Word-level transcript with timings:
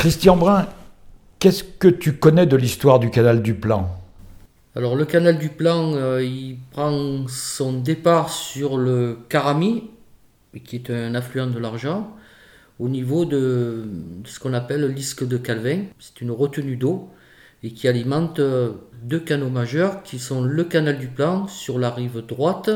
Christian 0.00 0.34
Brun, 0.38 0.66
qu'est-ce 1.40 1.62
que 1.62 1.86
tu 1.86 2.14
connais 2.14 2.46
de 2.46 2.56
l'histoire 2.56 3.00
du 3.00 3.10
canal 3.10 3.42
du 3.42 3.52
Plan? 3.52 3.86
Alors 4.74 4.96
le 4.96 5.04
canal 5.04 5.36
du 5.36 5.50
Plan, 5.50 5.92
euh, 5.92 6.24
il 6.24 6.56
prend 6.70 7.28
son 7.28 7.74
départ 7.74 8.30
sur 8.30 8.78
le 8.78 9.18
Carami, 9.28 9.90
qui 10.64 10.76
est 10.76 10.88
un 10.88 11.14
affluent 11.14 11.48
de 11.48 11.58
l'Argent, 11.58 12.16
au 12.78 12.88
niveau 12.88 13.26
de, 13.26 13.84
ce 14.24 14.40
qu'on 14.40 14.54
appelle 14.54 14.86
l'isque 14.86 15.28
de 15.28 15.36
Calvin. 15.36 15.82
C'est 15.98 16.22
une 16.22 16.30
retenue 16.30 16.76
d'eau 16.76 17.10
et 17.62 17.72
qui 17.72 17.86
alimente 17.86 18.38
euh, 18.38 18.70
deux 19.02 19.20
canaux 19.20 19.50
majeurs 19.50 20.02
qui 20.02 20.18
sont 20.18 20.40
le 20.40 20.64
canal 20.64 20.98
du 20.98 21.08
Plan 21.08 21.46
sur 21.46 21.78
la 21.78 21.90
rive 21.90 22.24
droite 22.26 22.70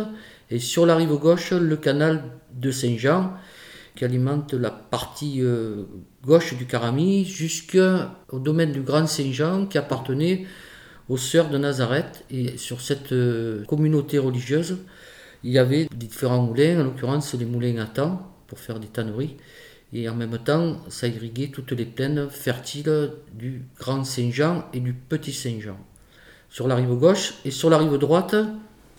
et 0.51 0.59
sur 0.59 0.85
la 0.85 0.95
rive 0.95 1.17
gauche 1.17 1.53
le 1.53 1.77
canal 1.79 2.23
de 2.53 2.71
Saint-Jean 2.71 3.33
qui 3.95 4.05
alimente 4.05 4.55
la 4.55 4.71
partie 4.71 5.41
euh, 5.41 5.85
gauche 6.25 6.55
du 6.55 6.67
Carami 6.67 7.25
jusqu'au 7.25 8.39
domaine 8.39 8.73
du 8.73 8.81
Grand 8.81 9.07
Saint-Jean 9.07 9.67
qui 9.67 9.79
appartenait 9.79 10.47
aux 11.09 11.17
sœurs 11.17 11.49
de 11.49 11.59
Nazareth. 11.59 12.25
Et 12.31 12.57
sur 12.57 12.81
cette 12.81 13.13
euh, 13.13 13.65
communauté 13.67 14.19
religieuse, 14.19 14.79
il 15.45 15.53
y 15.53 15.59
avait 15.59 15.89
différents 15.95 16.43
moulins, 16.43 16.81
en 16.81 16.85
l'occurrence 16.85 17.35
les 17.35 17.45
moulins 17.45 17.79
à 17.79 17.87
temps 17.87 18.35
pour 18.47 18.59
faire 18.59 18.81
des 18.81 18.89
tanneries. 18.89 19.37
Et 19.93 20.09
en 20.09 20.15
même 20.17 20.39
temps, 20.39 20.79
ça 20.89 21.07
irriguait 21.07 21.51
toutes 21.53 21.71
les 21.71 21.85
plaines 21.85 22.29
fertiles 22.29 23.13
du 23.33 23.63
Grand 23.79 24.03
Saint-Jean 24.03 24.65
et 24.73 24.81
du 24.81 24.93
Petit 24.93 25.33
Saint-Jean. 25.33 25.79
Sur 26.51 26.67
la 26.67 26.75
rive 26.75 26.95
gauche 26.95 27.35
et 27.45 27.53
sur 27.53 27.71
la 27.71 27.79
rive 27.79 27.97
droite, 27.99 28.35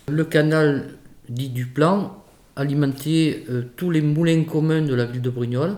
le 0.08 0.24
canal 0.24 0.98
dit 1.28 1.50
du 1.50 1.66
Plan 1.66 2.24
alimentait 2.56 3.44
euh, 3.50 3.64
tous 3.76 3.92
les 3.92 4.02
moulins 4.02 4.44
communs 4.44 4.82
de 4.82 4.94
la 4.94 5.06
ville 5.06 5.22
de 5.22 5.30
Brugnoles, 5.30 5.76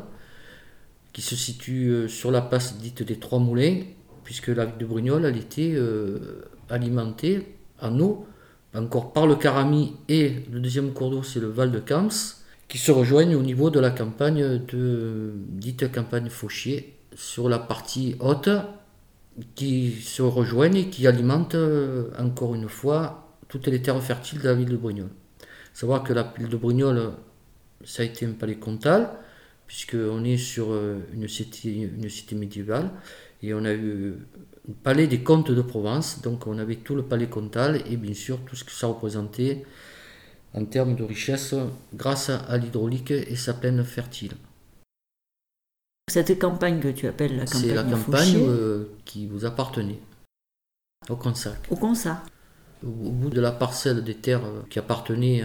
qui 1.14 1.22
se 1.22 1.36
situe 1.36 1.90
euh, 1.90 2.08
sur 2.08 2.32
la 2.32 2.42
place 2.42 2.78
dite 2.78 3.04
des 3.04 3.18
Trois 3.18 3.40
Moulins, 3.40 3.82
puisque 4.24 4.48
la 4.48 4.66
ville 4.66 4.78
de 4.78 4.86
Brugnoles 4.86 5.26
elle 5.26 5.38
était 5.38 5.74
euh, 5.76 6.44
alimentée 6.70 7.56
en 7.82 8.00
eau, 8.00 8.28
encore 8.76 9.14
par 9.14 9.26
le 9.26 9.36
Carami 9.36 9.96
et 10.08 10.44
le 10.52 10.60
deuxième 10.60 10.94
cours 10.94 11.10
d'eau, 11.10 11.24
c'est 11.24 11.40
le 11.40 11.48
Val 11.48 11.72
de 11.72 11.80
Camps, 11.80 12.36
qui 12.68 12.78
se 12.78 12.92
rejoignent 12.92 13.36
au 13.36 13.42
niveau 13.42 13.70
de 13.70 13.80
la 13.80 13.90
campagne 13.90 14.60
de 14.68 15.32
dite 15.48 15.92
campagne 15.92 16.30
Fauchier, 16.30 16.94
sur 17.16 17.50
la 17.50 17.60
partie 17.60 18.16
haute, 18.20 18.50
qui 19.56 19.94
se 20.02 20.22
rejoignent 20.22 20.76
et 20.76 20.90
qui 20.90 21.08
alimentent 21.08 21.56
encore 22.20 22.56
une 22.56 22.68
fois 22.68 23.34
toutes 23.48 23.68
les 23.68 23.82
terres 23.82 24.02
fertiles 24.04 24.40
de 24.40 24.48
la 24.48 24.54
ville 24.54 24.70
de 24.70 24.78
Brugnoles 24.78 25.10
savoir 25.78 26.02
que 26.02 26.12
la 26.12 26.24
ville 26.36 26.50
de 26.50 26.58
Brugnoles, 26.58 27.14
ça 27.84 28.02
a 28.02 28.06
été 28.06 28.26
un 28.26 28.32
palais 28.32 28.56
comtal, 28.56 29.12
puisqu'on 29.68 30.24
est 30.24 30.38
sur 30.38 30.72
euh, 30.72 30.98
une 31.14 31.28
cité, 31.28 31.72
une 31.72 32.10
cité 32.10 32.36
médiévale, 32.36 32.90
et 33.44 33.54
on 33.54 33.64
a 33.64 33.74
eu 33.74 34.16
un 34.68 34.74
palais 34.84 35.06
des 35.06 35.22
comtes 35.22 35.52
de 35.52 35.62
Provence, 35.62 36.24
donc 36.24 36.48
on 36.48 36.58
avait 36.58 36.78
tout 36.78 36.96
le 36.96 37.04
palais 37.04 37.28
comtal, 37.28 37.84
et 37.86 37.96
bien 37.96 38.16
sûr 38.16 38.40
tout 38.44 38.56
ce 38.56 38.64
que 38.64 38.72
ça 38.72 38.88
représentait 38.88 39.66
en 40.56 40.66
termes 40.66 40.96
de 40.96 41.04
richesse 41.04 41.54
grâce 41.94 42.32
à 42.32 42.58
l'hydraulique 42.58 43.12
et 43.12 43.36
sa 43.36 43.54
plaine 43.54 43.84
fertile. 43.84 44.34
Cette 46.10 46.40
campagne 46.40 46.80
que 46.80 46.88
tu 46.88 47.06
appelles 47.06 47.38
la 47.38 47.46
campagne 47.46 47.62
C'est 47.62 47.76
la 47.76 47.84
campagne 47.84 48.36
euh, 48.36 48.86
qui 49.06 49.28
vous 49.28 49.46
appartenait, 49.46 50.00
au 51.08 51.18
Consac. 51.18 51.60
Au 51.70 51.76
Consac 51.76 52.18
au 52.84 53.12
bout 53.12 53.30
de 53.30 53.42
la 53.42 53.52
parcelle 53.52 54.04
des 54.04 54.16
terres 54.16 54.44
qui 54.70 54.80
appartenaient 54.80 55.44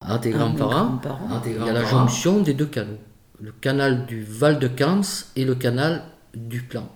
à, 0.00 0.18
tes 0.18 0.30
grands-parents, 0.30 1.00
il 1.46 1.52
y 1.52 1.68
a 1.68 1.72
la 1.72 1.84
jonction 1.84 2.40
des 2.40 2.54
deux 2.54 2.66
canaux. 2.66 2.98
Le 3.40 3.52
canal 3.52 4.06
du 4.06 4.22
Val 4.22 4.58
de 4.58 4.68
Camps 4.68 5.26
et 5.36 5.44
le 5.44 5.54
canal 5.54 6.04
du 6.34 6.62
Plan. 6.62 6.88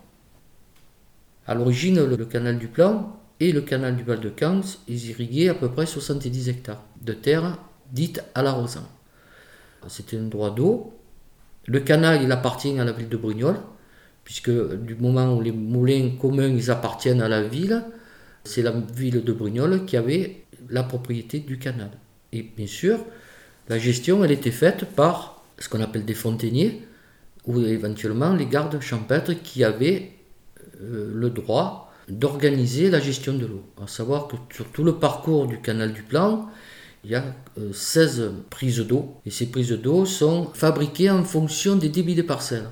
À 1.46 1.54
l'origine, 1.54 2.04
le, 2.04 2.24
canal 2.24 2.58
du 2.58 2.68
Plan 2.68 3.16
et 3.38 3.52
le 3.52 3.60
canal 3.60 3.96
du 3.96 4.02
Val 4.02 4.20
de 4.20 4.32
ils 4.88 5.10
irriguaient 5.10 5.48
à 5.48 5.54
peu 5.54 5.70
près 5.70 5.86
70 5.86 6.48
hectares 6.48 6.82
de 7.00 7.12
terre 7.12 7.58
dite 7.92 8.24
à 8.34 8.42
l'arrosant. 8.42 8.88
C'était 9.88 10.18
un 10.18 10.24
droit 10.24 10.50
d'eau. 10.50 10.94
Le 11.66 11.80
canal, 11.80 12.22
il 12.22 12.32
appartient 12.32 12.78
à 12.78 12.84
la 12.84 12.92
ville 12.92 13.08
de 13.08 13.16
Brugnoles, 13.16 13.60
puisque 14.24 14.50
du 14.50 14.96
moment 14.96 15.34
où 15.34 15.40
les 15.40 15.52
moulins 15.52 16.10
communs, 16.20 16.48
ils 16.48 16.70
appartiennent 16.70 17.22
à 17.22 17.28
la 17.28 17.42
ville, 17.42 17.84
c'est 18.46 18.62
la 18.62 18.72
ville 18.94 19.22
de 19.22 19.32
Brugnoles 19.32 19.84
qui 19.84 19.96
avait 19.96 20.44
la 20.70 20.82
propriété 20.82 21.40
du 21.40 21.58
canal. 21.58 21.90
Et 22.32 22.42
bien 22.42 22.66
sûr, 22.66 22.98
la 23.68 23.78
gestion, 23.78 24.24
elle 24.24 24.32
était 24.32 24.50
faite 24.50 24.84
par 24.84 25.42
ce 25.58 25.68
qu'on 25.68 25.80
appelle 25.80 26.04
des 26.04 26.14
fontainiers, 26.14 26.82
ou 27.46 27.60
éventuellement 27.60 28.34
les 28.34 28.46
gardes 28.46 28.80
champêtres 28.80 29.32
qui 29.32 29.64
avaient 29.64 30.12
euh, 30.82 31.12
le 31.14 31.30
droit 31.30 31.92
d'organiser 32.08 32.90
la 32.90 33.00
gestion 33.00 33.34
de 33.34 33.46
l'eau. 33.46 33.64
À 33.82 33.86
savoir 33.86 34.28
que 34.28 34.36
sur 34.54 34.66
tout 34.70 34.84
le 34.84 34.96
parcours 34.96 35.46
du 35.46 35.60
canal 35.60 35.92
du 35.92 36.02
Plan, 36.02 36.48
il 37.04 37.10
y 37.10 37.14
a 37.14 37.24
16 37.72 38.20
euh, 38.20 38.30
prises 38.50 38.80
d'eau, 38.80 39.14
et 39.24 39.30
ces 39.30 39.46
prises 39.46 39.72
d'eau 39.72 40.04
sont 40.04 40.50
fabriquées 40.54 41.10
en 41.10 41.24
fonction 41.24 41.76
des 41.76 41.88
débits 41.88 42.14
des 42.14 42.22
parcelles. 42.22 42.68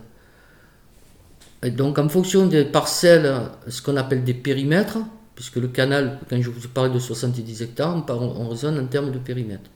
Et 1.63 1.71
donc 1.71 1.99
en 1.99 2.09
fonction 2.09 2.47
des 2.47 2.65
parcelles, 2.65 3.33
ce 3.69 3.81
qu'on 3.81 3.97
appelle 3.97 4.23
des 4.23 4.35
périmètres, 4.35 4.99
puisque 5.35 5.57
le 5.57 5.69
canal, 5.69 6.21
quand 6.29 6.41
je 6.41 6.51
vous 6.51 6.69
parle 6.69 6.93
de 6.93 6.99
70 6.99 7.63
hectares, 7.63 8.05
on, 8.09 8.13
on 8.13 8.49
raisonne 8.49 8.79
en 8.79 8.87
termes 8.87 9.13
de 9.13 9.19
périmètre. 9.19 9.71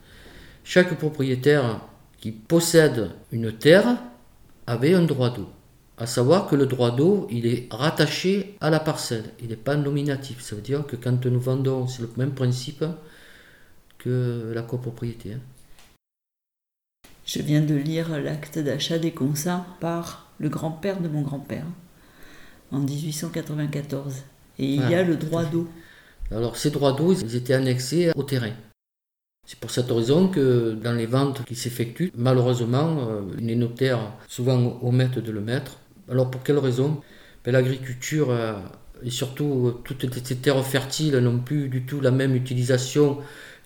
Chaque 0.63 0.97
propriétaire 0.97 1.81
qui 2.19 2.31
possède 2.31 3.09
une 3.31 3.51
terre 3.51 3.97
avait 4.67 4.93
un 4.93 5.03
droit 5.03 5.29
d'eau. 5.29 5.49
À 5.97 6.05
savoir 6.05 6.47
que 6.47 6.55
le 6.55 6.65
droit 6.65 6.91
d'eau, 6.91 7.27
il 7.29 7.45
est 7.45 7.67
rattaché 7.71 8.55
à 8.61 8.69
la 8.69 8.79
parcelle, 8.79 9.25
il 9.41 9.49
n'est 9.49 9.57
pas 9.57 9.75
nominatif. 9.75 10.41
Ça 10.41 10.55
veut 10.55 10.61
dire 10.61 10.85
que 10.85 10.95
quand 10.95 11.25
nous 11.25 11.39
vendons, 11.39 11.87
c'est 11.87 12.01
le 12.01 12.09
même 12.15 12.31
principe 12.31 12.85
que 13.97 14.51
la 14.55 14.61
copropriété. 14.61 15.33
Hein. 15.33 15.39
Je 17.25 17.41
viens 17.41 17.61
de 17.61 17.75
lire 17.75 18.17
l'acte 18.17 18.57
d'achat 18.57 18.97
des 18.97 19.11
Consins 19.11 19.65
par 19.79 20.31
le 20.39 20.49
grand-père 20.49 21.01
de 21.01 21.09
mon 21.09 21.21
grand-père 21.21 21.65
en 22.71 22.79
1894. 22.79 24.23
Et 24.59 24.65
il 24.65 24.89
y 24.89 24.93
a 24.93 25.03
le 25.03 25.15
droit 25.15 25.45
d'eau. 25.45 25.67
Alors 26.31 26.57
ces 26.57 26.69
droits 26.69 26.91
d'eau, 26.91 27.13
ils 27.13 27.35
étaient 27.35 27.53
annexés 27.53 28.11
au 28.15 28.23
terrain. 28.23 28.51
C'est 29.47 29.57
pour 29.57 29.71
cette 29.71 29.89
raison 29.89 30.27
que 30.27 30.73
dans 30.73 30.91
les 30.91 31.07
ventes 31.07 31.43
qui 31.45 31.55
s'effectuent, 31.55 32.11
malheureusement, 32.15 33.07
euh, 33.09 33.21
les 33.39 33.55
notaires 33.55 34.13
souvent 34.27 34.77
omettent 34.83 35.17
de 35.17 35.31
le 35.31 35.41
mettre. 35.41 35.79
Alors 36.07 36.29
pour 36.29 36.43
quelle 36.43 36.59
raison? 36.59 37.01
Ben, 37.43 37.51
L'agriculture 37.51 38.29
euh, 38.29 38.53
et 39.01 39.09
surtout 39.09 39.67
euh, 39.67 39.81
toutes 39.83 40.23
ces 40.23 40.35
terres 40.35 40.63
fertiles 40.63 41.17
n'ont 41.17 41.39
plus 41.39 41.67
du 41.67 41.83
tout 41.83 41.99
la 41.99 42.11
même 42.11 42.35
utilisation 42.35 43.17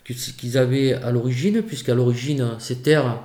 que 0.06 0.14
ce 0.14 0.32
qu'ils 0.32 0.58
avaient 0.58 0.94
à 0.94 1.12
l'origine, 1.12 1.64
puisqu'à 1.64 1.96
l'origine, 1.96 2.52
ces 2.60 2.78
terres, 2.78 3.22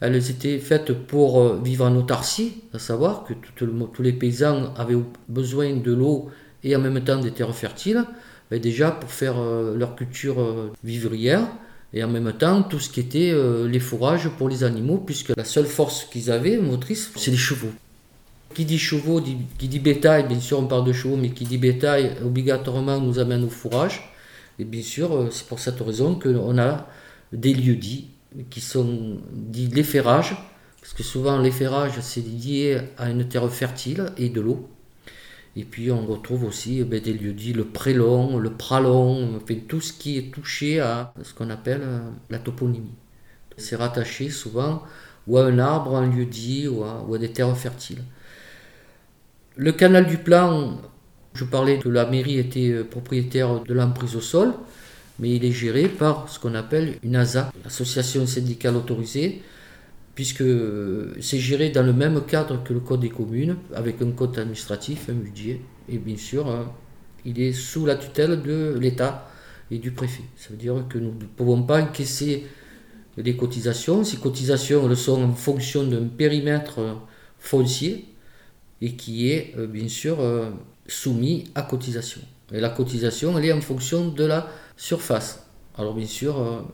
elles 0.00 0.30
étaient 0.30 0.58
faites 0.58 0.92
pour 0.92 1.56
vivre 1.56 1.86
en 1.86 1.96
autarcie, 1.96 2.62
à 2.72 2.78
savoir 2.78 3.24
que 3.24 3.32
tous 3.56 4.02
les 4.02 4.12
paysans 4.12 4.74
avaient 4.74 4.98
besoin 5.28 5.74
de 5.74 5.92
l'eau 5.92 6.30
et 6.64 6.74
en 6.74 6.80
même 6.80 7.00
temps 7.04 7.18
des 7.18 7.30
terres 7.30 7.54
fertiles, 7.54 8.04
déjà 8.58 8.90
pour 8.90 9.10
faire 9.10 9.38
euh, 9.38 9.76
leur 9.76 9.96
culture 9.96 10.40
euh, 10.40 10.72
vivrière, 10.82 11.46
et 11.92 12.02
en 12.02 12.08
même 12.08 12.32
temps 12.32 12.62
tout 12.62 12.80
ce 12.80 12.90
qui 12.90 13.00
était 13.00 13.30
euh, 13.32 13.68
les 13.68 13.80
fourrages 13.80 14.28
pour 14.28 14.48
les 14.48 14.64
animaux, 14.64 14.98
puisque 14.98 15.32
la 15.36 15.44
seule 15.44 15.66
force 15.66 16.04
qu'ils 16.04 16.30
avaient, 16.30 16.56
motrice, 16.58 17.10
c'est 17.16 17.30
les 17.30 17.36
chevaux. 17.36 17.72
Qui 18.54 18.64
dit 18.64 18.78
chevaux, 18.78 19.20
qui 19.58 19.68
dit 19.68 19.80
bétail, 19.80 20.28
bien 20.28 20.40
sûr 20.40 20.58
on 20.60 20.66
parle 20.66 20.84
de 20.84 20.92
chevaux, 20.92 21.16
mais 21.16 21.30
qui 21.30 21.44
dit 21.44 21.58
bétail, 21.58 22.16
obligatoirement 22.24 23.00
nous 23.00 23.18
amène 23.18 23.44
au 23.44 23.50
fourrage. 23.50 24.12
Et 24.60 24.64
bien 24.64 24.82
sûr, 24.82 25.28
c'est 25.32 25.48
pour 25.48 25.58
cette 25.58 25.80
raison 25.80 26.14
qu'on 26.14 26.58
a 26.58 26.86
des 27.32 27.52
lieux 27.52 27.74
dits, 27.74 28.10
qui 28.50 28.60
sont 28.60 29.18
dits 29.32 29.66
les 29.66 29.82
ferrages, 29.82 30.36
parce 30.80 30.92
que 30.92 31.02
souvent 31.02 31.38
les 31.38 31.50
ferrages 31.50 31.98
c'est 32.00 32.20
lié 32.20 32.78
à 32.96 33.10
une 33.10 33.26
terre 33.26 33.50
fertile 33.50 34.06
et 34.16 34.28
de 34.28 34.40
l'eau. 34.40 34.68
Et 35.56 35.64
puis 35.64 35.90
on 35.92 36.04
retrouve 36.06 36.44
aussi 36.44 36.80
eh 36.80 36.84
ben, 36.84 37.00
des 37.00 37.12
lieux 37.12 37.32
dits 37.32 37.52
le 37.52 37.64
prélon, 37.64 38.38
le 38.38 38.50
pralon, 38.50 39.38
tout 39.68 39.80
ce 39.80 39.92
qui 39.92 40.18
est 40.18 40.32
touché 40.32 40.80
à 40.80 41.12
ce 41.22 41.32
qu'on 41.32 41.50
appelle 41.50 41.82
euh, 41.82 42.00
la 42.30 42.38
toponymie. 42.38 42.94
C'est 43.56 43.76
rattaché 43.76 44.30
souvent 44.30 44.82
ou 45.26 45.38
à 45.38 45.44
un 45.46 45.58
arbre, 45.58 45.96
un 45.96 46.10
lieu 46.10 46.26
dit 46.26 46.66
ou 46.68 46.82
à, 46.82 47.18
des 47.18 47.32
terres 47.32 47.56
fertiles. 47.56 48.02
Le 49.56 49.70
canal 49.72 50.06
du 50.06 50.18
Plan, 50.18 50.80
je 51.34 51.44
parlais 51.44 51.78
que 51.78 51.88
la 51.88 52.06
mairie 52.06 52.38
était 52.38 52.70
euh, 52.70 52.84
propriétaire 52.84 53.60
de 53.60 53.74
l'emprise 53.74 54.16
au 54.16 54.20
sol, 54.20 54.54
mais 55.20 55.36
il 55.36 55.44
est 55.44 55.52
géré 55.52 55.88
par 55.88 56.28
ce 56.28 56.40
qu'on 56.40 56.56
appelle 56.56 56.96
une 57.04 57.14
ASA, 57.14 57.52
association 57.64 58.26
syndicale 58.26 58.74
autorisée, 58.74 59.42
puisque 60.14 60.44
c'est 61.20 61.38
géré 61.38 61.70
dans 61.70 61.82
le 61.82 61.92
même 61.92 62.24
cadre 62.24 62.62
que 62.62 62.72
le 62.72 62.80
code 62.80 63.00
des 63.00 63.10
communes, 63.10 63.56
avec 63.74 64.00
un 64.00 64.12
code 64.12 64.38
administratif, 64.38 65.08
un 65.08 65.14
budget, 65.14 65.60
et 65.88 65.98
bien 65.98 66.16
sûr, 66.16 66.48
hein, 66.48 66.72
il 67.24 67.40
est 67.40 67.52
sous 67.52 67.84
la 67.86 67.96
tutelle 67.96 68.42
de 68.42 68.78
l'État 68.78 69.28
et 69.70 69.78
du 69.78 69.90
préfet. 69.90 70.22
Ça 70.36 70.50
veut 70.50 70.56
dire 70.56 70.84
que 70.88 70.98
nous 70.98 71.12
ne 71.12 71.24
pouvons 71.24 71.62
pas 71.62 71.82
encaisser 71.82 72.46
des 73.16 73.36
cotisations. 73.36 74.04
Ces 74.04 74.18
cotisations 74.18 74.88
elles 74.88 74.96
sont 74.96 75.22
en 75.22 75.32
fonction 75.32 75.84
d'un 75.84 76.04
périmètre 76.04 76.80
foncier 77.38 78.06
et 78.80 78.94
qui 78.94 79.30
est 79.30 79.56
bien 79.66 79.88
sûr 79.88 80.18
soumis 80.86 81.44
à 81.54 81.62
cotisation. 81.62 82.20
Et 82.52 82.60
la 82.60 82.68
cotisation, 82.68 83.38
elle 83.38 83.46
est 83.46 83.52
en 83.52 83.60
fonction 83.60 84.08
de 84.08 84.24
la 84.24 84.48
surface. 84.76 85.46
Alors 85.76 85.94
bien 85.94 86.06
sûr, 86.06 86.66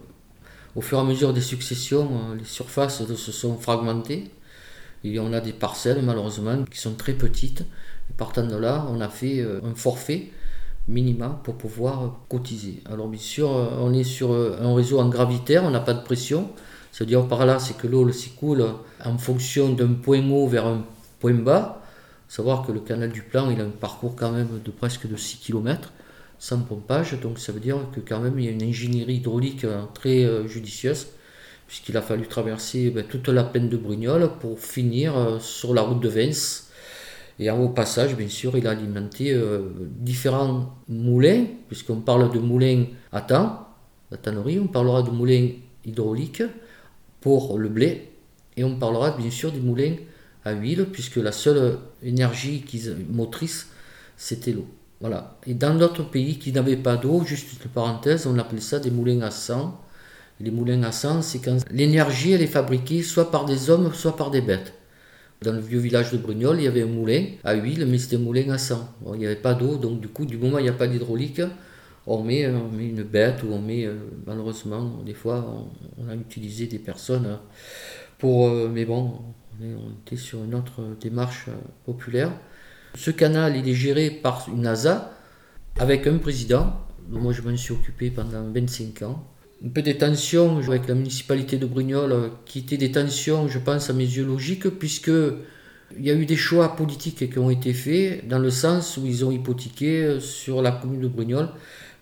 au 0.77 0.81
fur 0.81 0.99
et 0.99 1.01
à 1.01 1.05
mesure 1.05 1.33
des 1.33 1.41
successions, 1.41 2.35
les 2.39 2.45
surfaces 2.45 3.05
se 3.05 3.33
sont 3.33 3.57
fragmentées. 3.57 4.31
On 5.05 5.33
a 5.33 5.41
des 5.41 5.53
parcelles, 5.53 6.03
malheureusement, 6.03 6.65
qui 6.65 6.79
sont 6.79 6.95
très 6.95 7.15
petites. 7.15 7.63
Et 7.63 8.13
partant 8.17 8.47
de 8.47 8.57
là, 8.57 8.87
on 8.91 9.01
a 9.01 9.09
fait 9.09 9.43
un 9.43 9.75
forfait 9.75 10.31
minima 10.91 11.41
pour 11.45 11.55
pouvoir 11.57 12.21
cotiser. 12.29 12.83
Alors 12.91 13.09
bien 13.09 13.21
sûr, 13.21 13.51
euh, 13.53 13.69
on 13.79 13.93
est 13.93 14.05
sur 14.05 14.33
euh, 14.33 14.59
un 14.61 14.75
réseau 14.75 15.01
en 15.01 15.09
gravitaire, 15.09 15.65
on 15.65 15.71
n'a 15.71 15.81
pas 15.81 15.95
de 15.95 16.03
pression. 16.03 16.51
C'est-à-dire 16.93 17.27
par 17.29 17.47
là, 17.47 17.59
c'est 17.59 17.77
que 17.77 17.87
l'eau 17.87 18.11
s'écoule 18.11 18.65
en 19.05 19.19
fonction 19.19 19.73
d'un 19.73 19.93
point 19.93 20.29
haut 20.29 20.49
vers 20.49 20.67
un 20.67 20.85
point 21.21 21.35
bas. 21.35 21.83
Savoir 22.29 22.67
que 22.67 22.73
le 22.73 22.81
canal 22.81 23.11
du 23.11 23.23
Plan, 23.23 23.51
il 23.51 23.61
a 23.61 23.65
un 23.65 23.71
parcours 23.71 24.15
quand 24.17 24.33
même 24.33 24.61
de 24.65 24.71
presque 24.71 25.09
de 25.09 25.17
6 25.17 25.39
km 25.39 25.93
sans 26.41 26.59
pompage, 26.59 27.21
donc 27.21 27.39
ça 27.39 27.53
veut 27.53 27.61
dire 27.61 27.77
que 27.95 28.01
quand 28.01 28.19
même 28.19 28.37
il 28.41 28.47
y 28.47 28.49
a 28.49 28.51
une 28.51 28.65
ingénierie 28.65 29.17
hydraulique 29.17 29.63
euh, 29.63 29.85
très 29.95 30.27
judicieuse, 30.49 31.07
puisqu'il 31.69 31.97
a 31.97 32.03
fallu 32.03 32.27
traverser 32.27 32.91
ben, 32.91 33.05
toute 33.07 33.29
la 33.29 33.45
plaine 33.45 33.69
de 33.69 33.77
Brugnoles 33.77 34.29
pour 34.41 34.59
finir 34.59 35.39
sur 35.41 35.73
la 35.73 35.83
route 35.83 36.01
de 36.01 36.09
Vence, 36.09 36.71
et 37.41 37.51
au 37.51 37.71
passage, 37.71 38.17
bien 38.17 38.29
sûr, 38.29 38.55
il 38.59 38.67
a 38.67 38.73
alimenté 38.73 39.33
euh, 39.33 39.71
différents 39.81 40.77
moulins, 40.89 41.47
puisqu'on 41.69 42.03
parle 42.03 42.31
de 42.31 42.39
moulins 42.39 42.85
à 43.13 43.23
temps, 43.23 43.67
la 44.11 44.19
tannerie, 44.19 44.59
on 44.61 44.67
parlera 44.67 45.03
de 45.03 45.11
moulins 45.11 45.49
hydrauliques 45.87 46.43
pour 47.23 47.59
le 47.59 47.71
blé, 47.71 48.11
et 48.59 48.65
on 48.65 48.79
parlera 48.79 49.13
bien 49.13 49.31
sûr 49.31 49.53
des 49.53 49.61
moulins 49.61 49.97
à 50.45 50.53
huile, 50.53 50.89
puisque 50.93 51.17
la 51.17 51.33
seule 51.33 51.79
énergie 52.03 52.63
motrice, 53.09 53.69
c'était 54.19 54.53
l'eau. 54.53 54.67
Voilà. 55.01 55.39
Et 55.47 55.55
dans 55.55 55.75
d'autres 55.75 56.03
pays 56.03 56.39
qui 56.39 56.53
n'avaient 56.53 56.77
pas 56.77 56.97
d'eau, 56.97 57.25
juste 57.25 57.65
une 57.65 57.71
parenthèse, 57.71 58.27
on 58.27 58.39
appelait 58.39 58.61
ça 58.61 58.79
des 58.79 58.91
moulins 58.91 59.23
à 59.23 59.31
sang. 59.31 59.81
les 60.41 60.51
moulins 60.51 60.83
à 60.85 60.93
sang, 60.93 61.23
c'est 61.23 61.39
quand 61.39 61.59
l'énergie 61.71 62.33
elle 62.33 62.43
est 62.43 62.47
fabriquée 62.47 63.03
soit 63.03 63.31
par 63.31 63.45
des 63.45 63.71
hommes, 63.71 63.93
soit 63.95 64.17
par 64.17 64.31
des 64.31 64.41
bêtes. 64.41 64.75
Dans 65.43 65.53
le 65.53 65.61
vieux 65.61 65.79
village 65.79 66.13
de 66.13 66.19
Brugnoles, 66.19 66.59
il 66.59 66.65
y 66.65 66.69
avait 66.69 66.83
un 66.83 66.87
moulin 66.87 67.25
à 67.45 67.55
huile, 67.55 67.87
mais 67.87 67.99
c'était 67.99 68.17
un 68.17 68.21
moulin 68.21 68.51
à 68.51 68.59
sang. 68.59 68.89
il 69.15 69.19
n'y 69.19 69.27
avait 69.27 69.37
pas 69.37 69.55
d'eau, 69.55 69.77
donc 69.77 70.01
du 70.01 70.09
coup, 70.09 70.27
du 70.27 70.37
moment 70.37 70.57
où 70.57 70.59
il 70.59 70.65
n'y 70.65 70.69
a 70.69 70.75
pas 70.75 70.87
d'hydraulique, 70.87 71.41
on 72.07 72.23
met, 72.23 72.43
une 72.43 73.03
bête 73.03 73.43
ou 73.43 73.53
on 73.53 73.61
met, 73.61 73.87
euh, 73.87 73.95
malheureusement, 74.27 75.01
des 75.05 75.15
fois, 75.15 75.65
on, 75.99 76.09
a 76.09 76.15
utilisé 76.15 76.67
des 76.67 76.79
personnes 76.79 77.39
pour. 78.19 78.49
Euh, 78.49 78.71
mais 78.73 78.85
bon, 78.85 79.13
on, 79.63 79.91
était 80.05 80.17
sur 80.17 80.43
une 80.45 80.55
autre 80.55 80.83
démarche 81.01 81.47
euh, 81.49 81.53
populaire. 81.85 82.33
Ce 82.95 83.11
canal, 83.11 83.57
il 83.57 83.69
est 83.69 83.75
géré 83.75 84.11
par 84.11 84.49
une 84.49 84.63
NASA 84.63 85.13
avec 85.79 86.07
un 86.07 86.19
président. 86.19 86.77
Moi, 87.09 87.33
je 87.33 87.43
m'en 87.43 87.57
suis 87.57 87.73
occupé 87.73 88.11
pendant 88.11 88.43
25 88.53 89.03
ans 89.03 89.25
un 89.65 89.69
peu 89.69 89.83
des 89.83 89.99
tensions 89.99 90.59
avec 90.59 90.89
la 90.89 90.95
municipalité 90.95 91.59
de 91.59 91.67
Brugnoles, 91.67 92.31
qui 92.47 92.61
étaient 92.61 92.79
des 92.79 92.93
tensions, 92.93 93.47
je 93.47 93.59
pense, 93.59 93.91
à 93.91 93.93
mes 93.93 94.05
yeux 94.05 94.25
logiques, 94.25 94.69
puisque 94.71 95.11
il 95.99 96.07
y 96.07 96.11
a 96.11 96.15
eu 96.15 96.25
des 96.25 96.37
choix 96.37 96.77
politiques 96.77 97.31
qui 97.31 97.39
ont 97.39 97.51
été 97.51 97.75
faits 97.75 98.27
dans 98.27 98.39
le 98.39 98.51
sens 98.51 98.97
où 98.97 99.05
ils 99.05 99.25
ont 99.25 99.31
hypothéqué 99.31 100.19
sur 100.21 100.63
la 100.63 100.73
commune 100.73 101.03
de 101.03 101.09
Brugnoles 101.09 101.51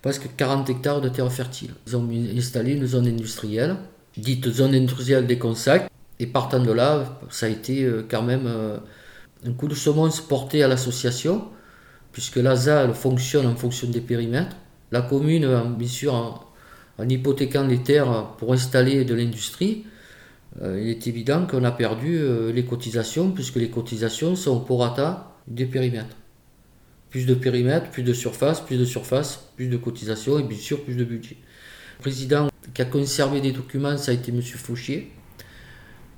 presque 0.03 0.29
40 0.37 0.71
hectares 0.71 1.01
de 1.01 1.09
terre 1.09 1.33
fertile. 1.33 1.71
Ils 1.87 1.97
ont 1.97 2.09
installé 2.37 2.75
une 2.75 2.87
zone 2.87 3.09
industrielle, 3.09 3.77
dite 4.17 4.49
zone 4.49 4.75
industrielle 4.75 5.27
des 5.27 5.39
Consacs, 5.39 5.91
et 6.21 6.27
partant 6.27 6.61
de 6.61 6.73
là, 6.73 7.19
ça 7.31 7.47
a 7.47 7.49
été 7.49 7.85
euh, 7.85 8.05
quand 8.09 8.23
même 8.23 8.47
euh, 8.47 8.79
un 9.47 9.53
coup 9.53 9.69
de 9.69 9.75
semonce 9.75 10.21
porté 10.21 10.63
à 10.63 10.69
l'association, 10.69 11.49
puisque 12.13 12.37
l'ASA 12.37 12.93
fonctionne 12.93 13.47
en 13.47 13.55
fonction 13.55 13.89
des 13.89 14.01
périmètres. 14.01 14.57
La 14.91 15.03
commune, 15.03 15.75
bien 15.77 15.89
sûr, 15.89 16.15
en 16.99 17.09
hypothéquant 17.09 17.67
les 17.67 17.83
terres 17.83 18.33
pour 18.39 18.53
installer 18.53 19.05
de 19.05 19.15
l'industrie, 19.15 19.85
euh, 20.63 20.81
il 20.81 20.89
est 20.89 21.07
évident 21.07 21.47
qu'on 21.47 21.65
a 21.65 21.71
perdu 21.71 22.19
euh, 22.19 22.53
les 22.53 22.65
cotisations, 22.65 23.31
puisque 23.31 23.57
les 23.57 23.71
cotisations 23.71 24.35
sont 24.35 24.61
pour 24.61 24.81
rata 24.81 25.37
des 25.47 25.67
périmètres. 25.67 26.17
Plus 27.11 27.27
de 27.27 27.35
périmètres, 27.35 27.91
plus 27.91 28.03
de 28.03 28.13
surface, 28.13 28.61
plus 28.61 28.77
de 28.77 28.85
surface, 28.85 29.51
plus 29.57 29.69
de 29.69 29.77
cotisations 29.77 30.39
et 30.39 30.43
bien 30.43 30.59
sûr 30.59 30.83
plus 30.85 30.95
de 30.95 31.05
budget. 31.05 31.37
Le 31.99 32.03
président 32.03 32.49
qui 32.75 32.83
a 32.83 32.85
conservé 32.85 33.41
des 33.41 33.53
documents, 33.53 33.97
ça 33.97 34.11
a 34.11 34.15
été 34.15 34.31
M. 34.31 34.43
Fauchier. 34.43 35.13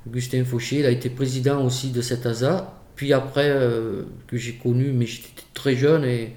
Augustin 0.07 0.45
Fauchier, 0.45 0.81
il 0.81 0.87
a 0.87 0.91
été 0.91 1.11
président 1.11 1.65
aussi 1.65 1.91
de 1.91 2.01
cet 2.01 2.27
ASA. 2.27 2.80
Puis 3.01 3.15
après, 3.15 3.49
euh, 3.49 4.03
que 4.27 4.37
j'ai 4.37 4.57
connu, 4.57 4.93
mais 4.93 5.07
j'étais 5.07 5.31
très 5.55 5.75
jeune, 5.75 6.05
et, 6.05 6.37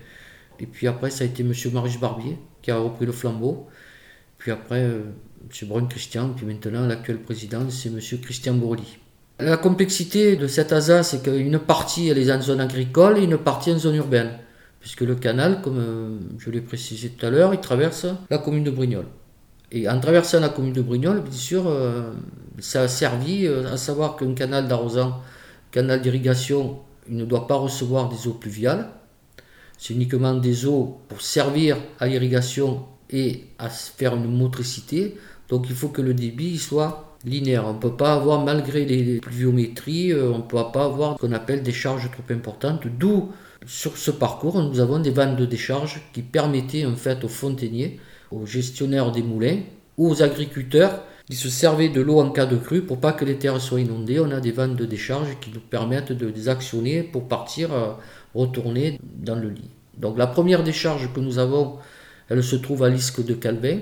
et 0.62 0.66
puis 0.66 0.88
après, 0.88 1.10
ça 1.10 1.26
a 1.26 1.28
été 1.28 1.44
M. 1.44 1.52
Marius 1.74 2.00
Barbier 2.00 2.38
qui 2.62 2.72
a 2.72 2.78
repris 2.78 3.06
le 3.06 3.12
flambeau. 3.12 3.68
Puis 4.38 4.50
après, 4.50 4.80
euh, 4.80 5.02
M. 5.42 5.68
Brun 5.68 5.88
Christian, 5.88 6.30
puis 6.30 6.46
maintenant 6.46 6.88
l'actuel 6.88 7.18
président, 7.18 7.70
c'est 7.70 7.90
M. 7.90 8.00
Christian 8.22 8.54
Bourli. 8.54 8.98
La 9.42 9.58
complexité 9.58 10.38
de 10.38 10.48
cet 10.48 10.72
ASA, 10.72 11.04
c'est 11.04 11.22
qu'une 11.22 11.60
partie 11.60 12.08
elle 12.08 12.18
est 12.18 12.32
en 12.32 12.40
zone 12.40 12.62
agricole 12.62 13.18
et 13.18 13.24
une 13.24 13.38
partie 13.38 13.74
en 13.74 13.78
zone 13.78 13.96
urbaine. 13.96 14.32
Puisque 14.80 15.02
le 15.02 15.16
canal, 15.16 15.60
comme 15.62 15.80
euh, 15.80 16.18
je 16.38 16.50
l'ai 16.50 16.62
précisé 16.62 17.10
tout 17.10 17.26
à 17.26 17.30
l'heure, 17.30 17.54
il 17.54 17.60
traverse 17.60 18.06
la 18.30 18.38
commune 18.38 18.64
de 18.64 18.72
Brignoles. 18.72 19.10
Et 19.70 19.90
en 19.90 20.00
traversant 20.00 20.40
la 20.40 20.48
commune 20.48 20.72
de 20.72 20.82
Brignoles, 20.82 21.24
bien 21.24 21.34
sûr, 21.34 21.68
euh, 21.68 22.14
ça 22.60 22.84
a 22.84 22.88
servi 22.88 23.48
à 23.48 23.76
savoir 23.76 24.16
qu'un 24.16 24.34
canal 24.34 24.70
d'arrosant, 24.70 25.22
canal 25.74 26.02
d'irrigation, 26.02 26.78
il 27.10 27.18
ne 27.18 27.26
doit 27.26 27.48
pas 27.48 27.56
recevoir 27.56 28.08
des 28.08 28.28
eaux 28.28 28.36
pluviales. 28.36 28.90
C'est 29.78 29.94
uniquement 29.94 30.36
des 30.36 30.66
eaux 30.66 31.02
pour 31.10 31.22
servir 31.22 31.78
à 32.00 32.08
l'irrigation 32.08 32.86
et 33.10 33.48
à 33.58 33.70
faire 33.70 34.16
une 34.16 34.32
motricité. 34.38 35.18
Donc 35.50 35.66
il 35.68 35.76
faut 35.76 35.90
que 35.90 36.02
le 36.02 36.14
débit 36.14 36.58
soit 36.58 37.18
linéaire. 37.26 37.66
On 37.66 37.74
ne 37.74 37.80
peut 37.80 37.98
pas 37.98 38.14
avoir, 38.14 38.46
malgré 38.46 38.86
les 38.86 39.20
pluviométries, 39.20 40.12
euh, 40.12 40.32
on 40.32 40.38
ne 40.38 40.44
peut 40.44 40.58
pas 40.72 40.86
avoir 40.86 41.18
ce 41.18 41.26
qu'on 41.26 41.34
appelle 41.34 41.64
des 41.64 41.74
charges 41.74 42.10
trop 42.12 42.34
importantes. 42.34 42.88
D'où, 43.00 43.32
sur 43.66 43.98
ce 43.98 44.12
parcours, 44.12 44.62
nous 44.62 44.80
avons 44.80 45.00
des 45.00 45.12
vannes 45.12 45.36
de 45.36 45.46
décharge 45.46 46.02
qui 46.14 46.22
permettaient 46.22 46.86
en 46.86 46.96
fait 46.96 47.24
aux 47.24 47.30
fontainiers, 47.30 48.00
aux 48.32 48.46
gestionnaires 48.46 49.12
des 49.12 49.24
moulins, 49.24 49.60
aux 49.98 50.22
agriculteurs 50.22 51.02
qui 51.34 51.40
se 51.40 51.50
servaient 51.50 51.90
de 51.90 52.00
l'eau 52.00 52.20
en 52.20 52.30
cas 52.30 52.46
de 52.46 52.58
crue 52.58 52.84
pour 52.84 53.00
pas 53.00 53.12
que 53.12 53.26
les 53.26 53.40
terres 53.40 53.60
soient 53.60 53.82
inondées. 53.82 54.20
On 54.20 54.30
a 54.30 54.40
des 54.40 54.52
vannes 54.52 54.76
de 54.76 54.86
décharge 54.86 55.40
qui 55.42 55.50
nous 55.50 55.60
permettent 55.60 56.12
de 56.12 56.28
les 56.28 56.48
actionner 56.48 57.02
pour 57.02 57.28
partir 57.28 57.74
euh, 57.74 57.94
retourner 58.36 59.00
dans 59.02 59.34
le 59.34 59.50
lit. 59.50 59.72
Donc 59.98 60.20
la 60.20 60.28
première 60.28 60.64
décharge 60.64 61.12
que 61.12 61.20
nous 61.20 61.40
avons 61.40 61.80
elle 62.30 62.44
se 62.44 62.56
trouve 62.56 62.84
à 62.84 62.90
l'isque 62.90 63.26
de 63.26 63.34
Calvin. 63.34 63.80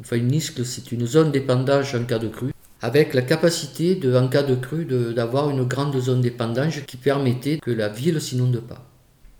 Enfin, 0.00 0.16
une 0.16 0.32
isque, 0.32 0.66
c'est 0.66 0.90
une 0.90 1.06
zone 1.06 1.30
d'épandage 1.30 1.94
en 1.94 2.02
cas 2.02 2.18
de 2.18 2.26
crue, 2.26 2.52
avec 2.82 3.14
la 3.14 3.22
capacité, 3.22 3.94
de, 3.94 4.12
en 4.16 4.26
cas 4.26 4.42
de 4.42 4.56
crue, 4.56 4.84
d'avoir 4.84 5.50
une 5.50 5.62
grande 5.62 5.96
zone 6.00 6.22
d'épandage 6.22 6.84
qui 6.86 6.96
permettait 6.96 7.58
que 7.58 7.70
la 7.70 7.88
ville 7.88 8.20
s'inonde 8.20 8.60
pas. 8.60 8.84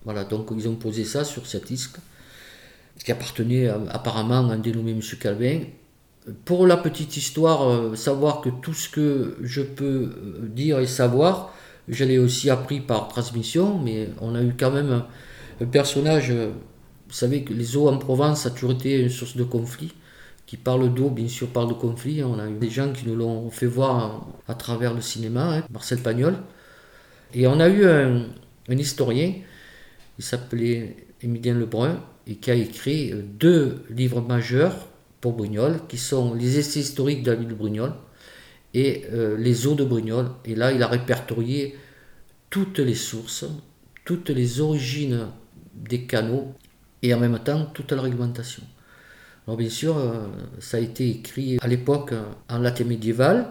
Voilà, 0.04 0.22
donc 0.22 0.50
ils 0.56 0.68
ont 0.68 0.76
posé 0.76 1.04
ça 1.04 1.24
sur 1.24 1.48
cette 1.48 1.72
isque, 1.72 1.96
qui 3.04 3.10
appartenait 3.10 3.66
apparemment 3.90 4.48
à 4.48 4.54
un 4.54 4.58
dénommé 4.58 4.92
M. 4.92 5.00
Calvin. 5.18 5.62
Pour 6.44 6.66
la 6.66 6.76
petite 6.78 7.16
histoire, 7.16 7.68
euh, 7.68 7.94
savoir 7.96 8.40
que 8.40 8.48
tout 8.48 8.72
ce 8.72 8.88
que 8.88 9.36
je 9.42 9.60
peux 9.60 9.84
euh, 9.84 10.48
dire 10.48 10.78
et 10.78 10.86
savoir, 10.86 11.54
je 11.88 12.04
l'ai 12.04 12.18
aussi 12.18 12.48
appris 12.48 12.80
par 12.80 13.08
transmission, 13.08 13.78
mais 13.78 14.08
on 14.22 14.34
a 14.34 14.42
eu 14.42 14.54
quand 14.58 14.70
même 14.70 15.04
un 15.60 15.66
personnage 15.66 16.30
euh, 16.30 16.50
vous 17.14 17.14
savez 17.14 17.44
que 17.44 17.52
les 17.52 17.76
eaux 17.76 17.88
en 17.88 17.98
Provence 17.98 18.44
a 18.44 18.50
toujours 18.50 18.72
été 18.72 19.00
une 19.00 19.08
source 19.08 19.36
de 19.36 19.44
conflit. 19.44 19.92
Qui 20.46 20.56
parle 20.56 20.92
d'eau, 20.92 21.10
bien 21.10 21.28
sûr, 21.28 21.48
parle 21.48 21.68
de 21.68 21.74
conflit. 21.74 22.22
On 22.24 22.38
a 22.40 22.48
eu 22.48 22.54
des 22.54 22.70
gens 22.70 22.92
qui 22.92 23.06
nous 23.06 23.14
l'ont 23.14 23.50
fait 23.50 23.66
voir 23.66 24.26
à 24.48 24.54
travers 24.54 24.92
le 24.92 25.00
cinéma, 25.00 25.58
hein, 25.58 25.62
Marcel 25.70 26.00
Pagnol. 26.00 26.36
Et 27.32 27.46
on 27.46 27.60
a 27.60 27.68
eu 27.68 27.86
un, 27.86 28.26
historien, 28.68 29.32
il 30.18 30.24
s'appelait 30.24 30.96
Émilien 31.22 31.54
Lebrun, 31.54 32.00
et 32.26 32.34
qui 32.34 32.50
a 32.50 32.54
écrit 32.54 33.12
deux 33.14 33.84
livres 33.90 34.20
majeurs 34.20 34.88
pour 35.24 35.32
Brugnoles, 35.32 35.80
qui 35.88 35.96
sont 35.96 36.34
les 36.34 36.58
essais 36.58 36.80
historiques 36.80 37.22
de 37.22 37.30
la 37.30 37.36
ville 37.38 37.48
de 37.48 37.54
Brugnoles 37.54 37.94
et 38.74 39.06
euh, 39.10 39.38
les 39.38 39.66
eaux 39.66 39.74
de 39.74 39.82
Brugnoles. 39.82 40.28
Et 40.44 40.54
là, 40.54 40.70
il 40.70 40.82
a 40.82 40.86
répertorié 40.86 41.78
toutes 42.50 42.78
les 42.78 42.94
sources, 42.94 43.46
toutes 44.04 44.28
les 44.28 44.60
origines 44.60 45.28
des 45.72 46.04
canaux 46.04 46.52
et 47.00 47.14
en 47.14 47.18
même 47.18 47.38
temps 47.38 47.64
toute 47.64 47.92
la 47.92 48.02
réglementation. 48.02 48.64
Alors 49.46 49.56
bien 49.56 49.70
sûr, 49.70 49.96
euh, 49.96 50.26
ça 50.58 50.76
a 50.76 50.80
été 50.80 51.08
écrit 51.08 51.56
à 51.62 51.68
l'époque 51.68 52.12
euh, 52.12 52.26
en 52.50 52.58
latin 52.58 52.84
médiéval. 52.84 53.48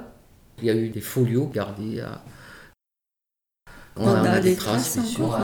Il 0.60 0.65
y 0.65 0.70
a 0.70 0.75
eu 0.75 0.89
des 0.89 1.01
folios 1.01 1.48
gardés 1.48 2.01
à... 2.01 2.24
On, 3.96 4.10
a, 4.10 4.39
des 4.39 4.56
traces, 4.56 4.96
bien 4.98 5.06
sûr. 5.06 5.44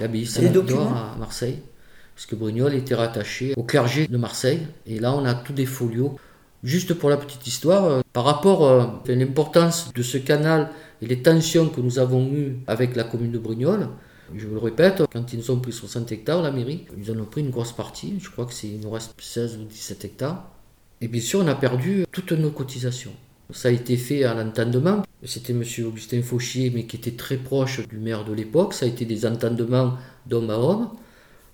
L'abbaye 0.00 0.26
Saint-Victor 0.26 0.92
à 0.92 1.14
Marseille, 1.16 1.62
puisque 2.18 2.34
Brugnoles 2.34 2.74
était 2.74 2.96
rattaché 2.96 3.54
au 3.56 3.62
clergé 3.62 4.08
de 4.08 4.16
Marseille. 4.16 4.66
Et 4.86 4.98
là, 4.98 5.14
on 5.14 5.24
a 5.24 5.34
tous 5.34 5.52
des 5.52 5.66
folios 5.66 6.16
Juste 6.64 6.94
pour 6.94 7.10
la 7.10 7.16
petite 7.16 7.46
histoire, 7.46 7.84
euh, 7.84 8.00
par 8.12 8.24
rapport 8.24 8.66
euh, 8.66 8.86
à 9.06 9.12
l'importance 9.12 9.92
de 9.94 10.02
ce 10.02 10.18
canal 10.18 10.70
et 11.00 11.06
les 11.06 11.22
tensions 11.22 11.68
que 11.68 11.80
nous 11.80 12.00
avons 12.00 12.26
eues 12.32 12.56
avec 12.66 12.96
la 12.96 13.04
commune 13.04 13.30
de 13.30 13.38
Brignoles, 13.38 13.88
je 14.34 14.48
vous 14.48 14.54
le 14.54 14.60
répète, 14.60 15.04
quand 15.12 15.32
ils 15.32 15.38
nous 15.38 15.52
ont 15.52 15.60
pris 15.60 15.70
60 15.70 16.10
hectares, 16.10 16.42
la 16.42 16.50
mairie, 16.50 16.86
ils 17.00 17.12
en 17.12 17.20
ont 17.20 17.24
pris 17.24 17.42
une 17.42 17.50
grosse 17.50 17.70
partie, 17.70 18.18
je 18.20 18.28
crois 18.28 18.46
que 18.46 18.52
c'est 18.52 18.66
il 18.66 18.80
nous 18.80 18.90
reste 18.90 19.14
16 19.16 19.58
ou 19.58 19.66
17 19.66 20.04
hectares. 20.04 20.50
Et 21.00 21.06
bien 21.06 21.20
sûr, 21.20 21.38
on 21.38 21.46
a 21.46 21.54
perdu 21.54 22.04
toutes 22.10 22.32
nos 22.32 22.50
cotisations. 22.50 23.12
Ça 23.52 23.68
a 23.68 23.70
été 23.70 23.96
fait 23.96 24.24
à 24.24 24.34
l'entendement. 24.34 25.04
C'était 25.22 25.52
M. 25.52 25.62
Augustin 25.86 26.22
Fauchier, 26.22 26.72
mais 26.74 26.86
qui 26.86 26.96
était 26.96 27.12
très 27.12 27.36
proche 27.36 27.86
du 27.86 27.98
maire 27.98 28.24
de 28.24 28.32
l'époque. 28.32 28.74
Ça 28.74 28.86
a 28.86 28.88
été 28.88 29.04
des 29.04 29.24
entendements 29.24 29.94
d'homme 30.26 30.50
à 30.50 30.58
homme. 30.58 30.88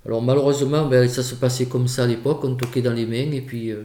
Alors 0.06 0.22
malheureusement, 0.22 0.86
ben, 0.86 1.08
ça 1.08 1.22
se 1.22 1.34
passait 1.34 1.66
comme 1.66 1.88
ça 1.88 2.04
à 2.04 2.06
l'époque. 2.06 2.40
On 2.44 2.54
toquait 2.54 2.82
dans 2.82 2.92
les 2.92 3.06
mains 3.06 3.32
et 3.32 3.40
puis 3.40 3.70
euh, 3.70 3.84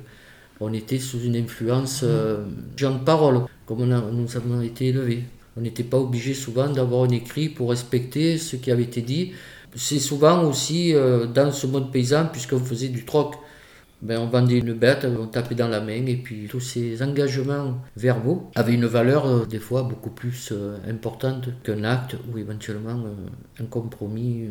on 0.60 0.74
était 0.74 1.00
sous 1.00 1.22
une 1.22 1.38
influence 1.38 2.02
euh, 2.04 2.44
de 2.78 3.04
parole, 3.06 3.46
comme 3.66 3.82
on 3.82 4.12
nous 4.12 4.38
avons 4.38 4.62
été 4.62 4.88
élevés. 4.88 5.24
On 5.58 5.62
n'était 5.62 5.84
pas 5.84 5.98
obligé 5.98 6.34
souvent 6.34 6.70
d'avoir 6.70 7.04
un 7.04 7.10
écrit 7.10 7.50
pour 7.50 7.70
respecter 7.70 8.38
ce 8.38 8.56
qui 8.58 8.72
avait 8.72 8.84
été 8.84 9.02
dit. 9.02 9.32
C'est 9.76 10.00
souvent 10.00 10.44
aussi 10.44 10.94
euh, 10.94 11.28
dans 11.28 11.52
ce 11.52 11.68
mode 11.68 11.92
paysan, 11.92 12.28
puisqu'on 12.32 12.60
faisait 12.60 12.90
du 12.90 13.06
troc. 13.06 13.36
Ben, 14.02 14.20
on 14.20 14.28
vendait 14.28 14.60
une 14.60 14.74
bête, 14.74 15.06
on 15.06 15.28
tapait 15.28 15.56
dans 15.56 15.68
la 15.68 15.82
main, 15.82 16.06
et 16.06 16.16
puis 16.16 16.48
tous 16.50 16.62
ces 16.62 17.04
engagements 17.04 17.82
verbaux 17.98 18.50
avaient 18.56 18.74
une 18.74 18.86
valeur 18.86 19.26
euh, 19.26 19.46
des 19.46 19.60
fois 19.60 19.84
beaucoup 19.84 20.10
plus 20.10 20.54
importante 20.88 21.50
qu'un 21.64 21.84
acte 21.84 22.16
ou 22.34 22.38
éventuellement 22.38 23.02
un 23.60 23.66
compromis. 23.66 24.48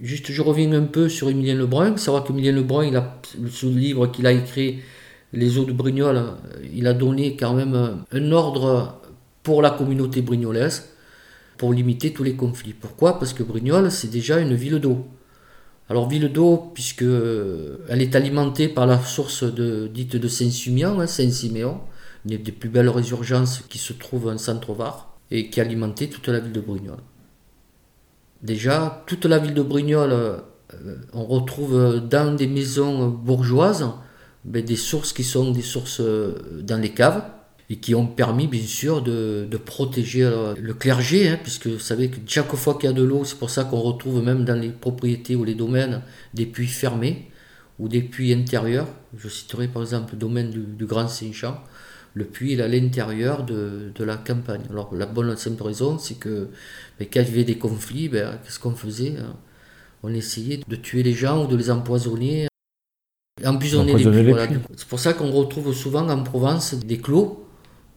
Juste, 0.00 0.30
je 0.30 0.42
reviens 0.42 0.72
un 0.72 0.84
peu 0.84 1.08
sur 1.08 1.30
Émilien 1.30 1.54
Lebrun. 1.54 1.96
Savoir 1.96 2.24
qu'Émilien 2.24 2.52
Lebrun, 2.52 2.84
il 2.84 2.96
a, 2.96 3.20
livre 3.64 4.06
qu'il 4.08 4.26
a 4.26 4.32
écrit, 4.32 4.80
Les 5.32 5.58
eaux 5.58 5.64
de 5.64 5.72
Brignoles, 5.72 6.34
il 6.74 6.86
a 6.86 6.94
donné 6.94 7.36
quand 7.36 7.54
même 7.54 8.04
un 8.10 8.32
ordre 8.32 9.00
pour 9.42 9.62
la 9.62 9.70
communauté 9.70 10.22
brignolaise 10.22 10.90
pour 11.56 11.72
limiter 11.72 12.12
tous 12.12 12.24
les 12.24 12.34
conflits. 12.34 12.72
Pourquoi? 12.72 13.18
Parce 13.18 13.32
que 13.32 13.42
Brignoles, 13.42 13.90
c'est 13.90 14.10
déjà 14.10 14.38
une 14.40 14.54
ville 14.54 14.80
d'eau. 14.80 15.06
Alors 15.88 16.08
ville 16.08 16.32
d'eau, 16.32 16.70
puisque 16.72 17.02
euh, 17.02 17.84
elle 17.88 18.00
est 18.00 18.16
alimentée 18.16 18.68
par 18.68 18.86
la 18.86 18.98
source 18.98 19.44
dite 19.44 20.16
de 20.16 20.28
Saint-Sumian, 20.28 20.98
hein, 20.98 21.06
Saint-Siméon, 21.06 21.80
une 22.28 22.38
des 22.38 22.52
plus 22.52 22.70
belles 22.70 22.88
résurgences 22.88 23.62
qui 23.68 23.78
se 23.78 23.92
trouve 23.92 24.28
en 24.28 24.38
Centre-Var, 24.38 25.14
et 25.30 25.50
qui 25.50 25.60
alimentait 25.60 26.06
toute 26.06 26.28
la 26.28 26.40
ville 26.40 26.52
de 26.52 26.60
Brignoles. 26.60 26.96
Déjà, 28.44 29.02
toute 29.06 29.24
la 29.24 29.38
ville 29.38 29.54
de 29.54 29.62
Brignoles, 29.62 30.12
euh, 30.12 30.38
on 31.12 31.24
retrouve 31.24 32.00
dans 32.08 32.36
des 32.36 32.46
maisons 32.46 33.08
bourgeoises 33.08 33.90
ben, 34.44 34.62
des 34.62 34.76
sources 34.76 35.12
qui 35.12 35.24
sont 35.24 35.50
des 35.50 35.62
sources 35.62 36.00
euh, 36.00 36.60
dans 36.62 36.80
les 36.80 36.90
caves, 36.90 37.22
et 37.70 37.76
qui 37.76 37.94
ont 37.94 38.06
permis 38.06 38.46
bien 38.46 38.62
sûr 38.62 39.02
de, 39.02 39.48
protéger 39.64 40.22
euh, 40.22 40.54
le 40.60 40.74
clergé, 40.74 41.28
hein, 41.28 41.38
puisque 41.42 41.66
vous 41.68 41.78
savez 41.78 42.08
que 42.08 42.18
chaque 42.26 42.54
fois 42.54 42.74
qu'il 42.74 42.90
y 42.90 42.92
a 42.92 42.94
de 42.94 43.02
l'eau, 43.02 43.24
c'est 43.24 43.38
pour 43.38 43.50
ça 43.50 43.64
qu'on 43.64 43.80
retrouve 43.80 44.22
même 44.22 44.44
dans 44.44 44.60
les 44.60 44.68
propriétés 44.68 45.34
ou 45.34 45.44
les 45.44 45.54
domaines 45.54 46.02
des 46.34 46.46
puits 46.46 46.66
fermés 46.66 47.30
ou 47.78 47.88
des 47.88 48.02
puits 48.02 48.32
intérieurs. 48.32 48.88
Je 49.16 49.28
citerai 49.28 49.68
par 49.68 49.82
exemple 49.82 50.12
le 50.12 50.18
domaine 50.18 50.50
du, 50.50 50.84
Grand 50.84 51.08
Saint-Champ. 51.08 51.58
Le 52.14 52.24
puits 52.24 52.54
est 52.54 52.62
à 52.62 52.68
l'intérieur 52.68 53.44
de, 53.44 53.92
la 53.98 54.16
campagne. 54.16 54.62
Alors 54.70 54.94
la 54.94 55.06
bonne 55.06 55.36
simple 55.36 55.62
raison, 55.62 55.98
c'est 55.98 56.14
que 56.14 56.48
ben, 56.98 57.08
quand 57.12 57.20
il 57.20 57.28
y 57.28 57.32
avait 57.32 57.44
des 57.44 57.58
conflits, 57.58 58.08
ben, 58.08 58.38
qu'est-ce 58.44 58.58
qu'on 58.58 58.74
faisait 58.74 59.16
hein? 59.18 59.36
On 60.02 60.12
essayait 60.12 60.60
de 60.68 60.76
tuer 60.76 61.02
les 61.02 61.14
gens 61.14 61.44
ou 61.44 61.46
de 61.46 61.56
les 61.56 61.70
empoisonner. 61.70 62.46
Empoisonner, 63.44 63.94
les 63.94 64.32
puits. 64.32 64.58
C'est 64.76 64.86
pour 64.86 65.00
ça 65.00 65.14
qu'on 65.14 65.30
retrouve 65.30 65.72
souvent 65.72 66.08
en 66.08 66.22
Provence 66.22 66.74
des 66.74 66.98
clos 66.98 67.44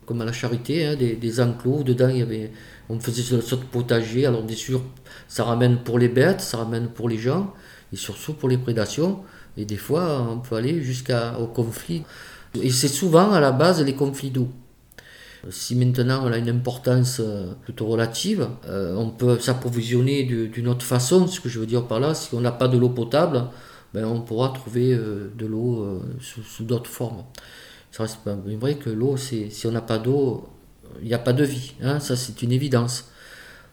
comme 0.08 0.22
à 0.22 0.24
la 0.24 0.32
charité, 0.32 0.86
hein, 0.86 0.96
des, 0.96 1.40
enclos. 1.40 1.82
Dedans, 1.82 2.08
il 2.08 2.16
y 2.16 2.22
avait, 2.22 2.50
on 2.88 2.98
faisait 2.98 3.36
une 3.36 3.42
sorte 3.42 3.60
de 3.60 3.66
potager. 3.66 4.24
Alors, 4.24 4.42
bien 4.42 4.56
sûr, 4.56 4.80
ça 5.28 5.44
ramène 5.44 5.82
pour 5.84 5.98
les 5.98 6.08
bêtes, 6.08 6.40
ça 6.40 6.56
ramène 6.56 6.88
pour 6.88 7.10
les 7.10 7.18
gens, 7.18 7.52
et 7.92 7.96
surtout 7.96 8.32
pour 8.32 8.48
les 8.48 8.56
prédations. 8.56 9.20
Et 9.58 9.66
des 9.66 9.76
fois, 9.76 10.26
on 10.30 10.38
peut 10.38 10.56
aller 10.56 10.82
jusqu'au 10.82 11.46
conflit. 11.54 12.04
Et 12.62 12.70
c'est 12.70 12.88
souvent 12.88 13.32
à 13.32 13.40
la 13.40 13.52
base 13.52 13.82
les 13.82 13.94
conflits 13.94 14.30
d'eau. 14.30 14.48
Si 15.50 15.76
maintenant 15.76 16.22
on 16.24 16.32
a 16.32 16.38
une 16.38 16.48
importance 16.48 17.20
euh, 17.20 17.52
plutôt 17.62 17.86
relative, 17.86 18.48
euh, 18.66 18.94
on 18.96 19.10
peut 19.10 19.38
s'approvisionner 19.38 20.24
d'une 20.24 20.68
autre 20.68 20.84
façon. 20.84 21.26
Ce 21.26 21.40
que 21.40 21.48
je 21.48 21.60
veux 21.60 21.66
dire 21.66 21.86
par 21.86 22.00
là, 22.00 22.14
si 22.14 22.34
on 22.34 22.40
n'a 22.40 22.50
pas 22.50 22.68
de 22.68 22.76
l'eau 22.76 22.88
potable, 22.88 23.44
ben 23.94 24.04
on 24.04 24.20
pourra 24.20 24.48
trouver 24.50 24.92
euh, 24.92 25.30
de 25.36 25.46
l'eau 25.46 26.02
sous 26.20 26.64
d'autres 26.64 26.90
formes. 26.90 27.24
Ça 27.92 28.02
reste 28.02 28.18
vrai 28.24 28.74
que 28.74 28.90
l'eau, 28.90 29.16
si 29.16 29.50
on 29.64 29.70
n'a 29.70 29.80
pas 29.80 29.98
d'eau, 29.98 30.48
il 31.00 31.08
n'y 31.08 31.14
a 31.14 31.18
pas 31.18 31.32
de 31.32 31.44
vie. 31.44 31.74
Hein, 31.82 32.00
ça, 32.00 32.16
c'est 32.16 32.42
une 32.42 32.52
évidence. 32.52 33.10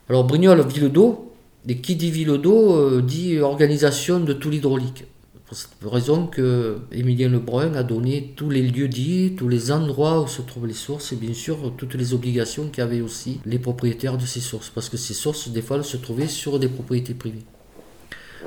Alors, 0.07 0.23
Brignoles, 0.23 0.65
ville 0.67 0.89
d'eau, 0.89 1.33
et 1.67 1.81
qui 1.81 1.95
dit 1.95 2.11
ville 2.11 2.37
d'eau 2.37 3.01
dit 3.01 3.39
organisation 3.39 4.19
de 4.19 4.33
tout 4.33 4.49
l'hydraulique. 4.49 5.05
Pour 5.45 5.55
cette 5.55 5.77
raison 5.83 6.25
que 6.25 6.79
Émilien 6.91 7.29
Lebrun 7.29 7.75
a 7.75 7.83
donné 7.83 8.33
tous 8.35 8.49
les 8.49 8.63
lieux 8.63 8.87
dits, 8.87 9.35
tous 9.37 9.47
les 9.47 9.71
endroits 9.71 10.21
où 10.21 10.27
se 10.27 10.41
trouvent 10.41 10.65
les 10.65 10.73
sources 10.73 11.13
et 11.13 11.15
bien 11.15 11.35
sûr 11.35 11.71
toutes 11.77 11.93
les 11.93 12.15
obligations 12.15 12.69
qu'avaient 12.69 13.01
aussi 13.01 13.39
les 13.45 13.59
propriétaires 13.59 14.17
de 14.17 14.25
ces 14.25 14.39
sources. 14.39 14.71
Parce 14.71 14.89
que 14.89 14.97
ces 14.97 15.13
sources, 15.13 15.49
des 15.49 15.61
fois, 15.61 15.83
se 15.83 15.97
trouvaient 15.97 16.27
sur 16.27 16.57
des 16.57 16.67
propriétés 16.67 17.13
privées. 17.13 17.45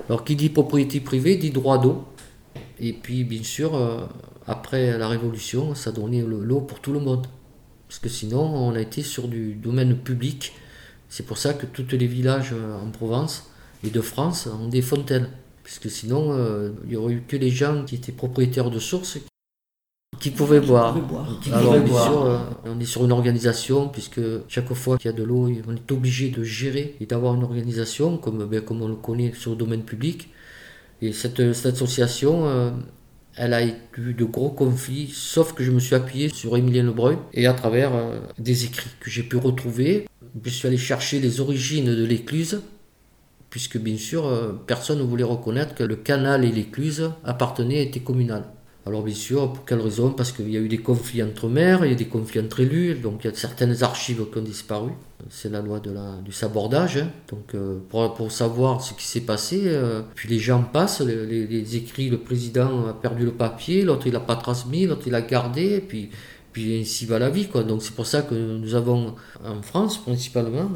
Alors 0.09 0.25
qui 0.25 0.35
dit 0.35 0.49
propriété 0.49 0.99
privée 0.99 1.37
dit 1.37 1.51
droit 1.51 1.79
d'eau. 1.79 2.05
Et 2.81 2.93
puis 2.93 3.23
bien 3.23 3.45
sûr, 3.45 3.77
euh, 3.77 4.07
après 4.49 4.99
la 4.99 5.07
Révolution, 5.07 5.77
ça 5.77 5.93
donnait 5.93 6.23
l'eau 6.23 6.61
pour 6.61 6.81
tout 6.81 6.93
le 6.93 7.01
monde. 7.01 7.29
Parce 7.87 8.01
que 8.01 8.09
sinon, 8.09 8.41
on 8.41 8.75
a 8.75 8.81
été 8.81 9.03
sur 9.03 9.29
du 9.29 9.55
domaine 9.55 9.97
public. 9.97 10.53
C'est 11.09 11.25
pour 11.25 11.39
ça 11.39 11.55
que 11.55 11.65
tous 11.65 11.97
les 11.97 12.07
villages 12.09 12.51
euh, 12.53 12.81
en 12.81 12.91
Provence 12.91 13.51
et 13.85 13.91
de 13.91 14.01
France 14.01 14.49
ont 14.49 14.67
des 14.67 14.83
fontaines. 14.83 15.29
Puisque 15.69 15.91
sinon, 15.91 16.33
euh, 16.33 16.71
il 16.85 16.91
n'y 16.91 16.97
aurait 16.97 17.13
eu 17.13 17.23
que 17.29 17.37
les 17.37 17.51
gens 17.51 17.85
qui 17.85 17.97
étaient 17.97 18.11
propriétaires 18.11 18.71
de 18.71 18.79
sources 18.79 19.19
qui 20.19 20.31
pouvaient 20.31 20.61
boire. 20.61 20.97
Alors, 21.53 21.79
bien 21.79 22.03
sûr, 22.03 22.23
euh, 22.25 22.39
on 22.65 22.81
est 22.81 22.87
sur 22.87 23.05
une 23.05 23.13
organisation, 23.13 23.89
puisque 23.89 24.23
chaque 24.49 24.73
fois 24.73 24.97
qu'il 24.97 25.11
y 25.11 25.15
a 25.15 25.17
de 25.17 25.23
l'eau, 25.23 25.51
on 25.69 25.75
est 25.75 25.93
obligé 25.93 26.31
de 26.31 26.43
gérer 26.43 26.97
et 27.01 27.07
d'avoir 27.07 27.35
une 27.35 27.45
organisation, 27.45 28.17
comme, 28.17 28.47
ben, 28.47 28.63
comme 28.63 28.81
on 28.81 28.89
le 28.89 28.97
connaît 28.97 29.35
sur 29.35 29.51
le 29.51 29.59
domaine 29.59 29.83
public. 29.83 30.31
Et 31.03 31.13
cette, 31.13 31.53
cette 31.53 31.75
association, 31.75 32.73
elle 33.39 33.55
a 33.55 33.65
eu 33.65 34.15
de 34.15 34.25
gros 34.25 34.51
conflits, 34.51 35.11
sauf 35.15 35.53
que 35.53 35.63
je 35.63 35.71
me 35.71 35.79
suis 35.79 35.95
appuyé 35.95 36.29
sur 36.29 36.57
Émilien 36.57 36.83
Lebrun 36.83 37.21
et 37.33 37.47
à 37.47 37.53
travers 37.53 37.95
euh, 37.95 38.19
des 38.39 38.65
écrits 38.65 38.91
que 39.01 39.11
j'ai 39.11 39.23
pu 39.23 39.37
retrouver. 39.37 40.09
Je 40.43 40.51
suis 40.51 40.67
allé 40.67 40.77
chercher 40.77 41.21
les 41.21 41.41
origines 41.41 41.87
de 41.87 42.05
l'écluse, 42.05 42.63
puisque 43.51 43.79
bien 43.79 43.97
sûr, 43.97 44.27
euh, 44.27 44.53
personne 44.67 44.99
ne 44.99 45.05
voulait 45.05 45.25
reconnaître 45.25 45.75
que 45.75 45.85
le 45.85 45.97
canal 45.97 46.45
et 46.45 46.53
l'écluse 46.53 47.11
appartenaient 47.25 47.79
à 47.79 47.83
étaient 47.83 48.01
communales. 48.01 48.45
Alors 48.87 49.03
bien 49.03 49.15
sûr, 49.15 49.53
pour 49.53 49.67
quelle 49.67 49.81
raison? 49.81 50.13
Parce 50.13 50.33
qu'il 50.33 50.49
y 50.51 50.57
a 50.57 50.61
eu 50.61 50.69
des 50.69 50.79
conflits 50.79 51.23
entre 51.23 51.47
maires, 51.49 51.85
il 51.85 51.89
y 51.89 51.91
a 51.91 51.93
eu 51.93 51.97
des 51.97 52.07
conflits 52.07 52.41
entre 52.41 52.61
élus, 52.61 52.95
donc 52.95 53.21
il 53.23 53.27
y 53.27 53.31
a 53.31 53.35
certaines 53.35 53.83
archives 53.83 54.25
qui 54.33 54.39
ont 54.39 54.43
disparu. 54.43 54.93
C'est 55.29 55.51
la 55.51 55.61
loi 55.61 55.79
du 56.25 56.33
sabordage. 56.33 56.97
Hein. 56.97 57.11
Donc 57.29 57.55
euh, 57.55 57.81
pour, 57.91 58.33
savoir 58.33 58.81
ce 58.81 58.95
qui 58.95 59.07
s'est 59.07 59.21
passé, 59.21 59.65
euh, 59.67 60.01
puis 60.15 60.29
les 60.31 60.39
gens 60.39 60.63
passent, 60.63 61.03
les, 61.03 61.47
les, 61.47 61.77
écrits, 61.77 62.09
le 62.09 62.19
président 62.19 62.87
a 62.87 62.95
perdu 62.95 63.27
le 63.27 63.33
papier, 63.33 63.83
l'autre 63.83 64.07
il 64.07 64.15
l'a 64.15 64.21
pas 64.21 64.37
transmis, 64.37 64.87
l'autre 64.87 65.03
il 65.05 65.13
l'a 65.13 65.21
gardé, 65.21 65.75
et 65.75 65.81
puis 65.81 66.09
ainsi 66.81 67.07
va 67.07 67.19
la 67.19 67.31
vie. 67.31 67.49
Donc 67.67 67.83
c'est 67.83 67.95
pour 67.95 68.07
ça 68.07 68.23
que 68.23 68.35
nous 68.35 68.75
avons 68.75 69.15
en 69.45 69.63
France 69.63 69.99
principalement, 69.99 70.71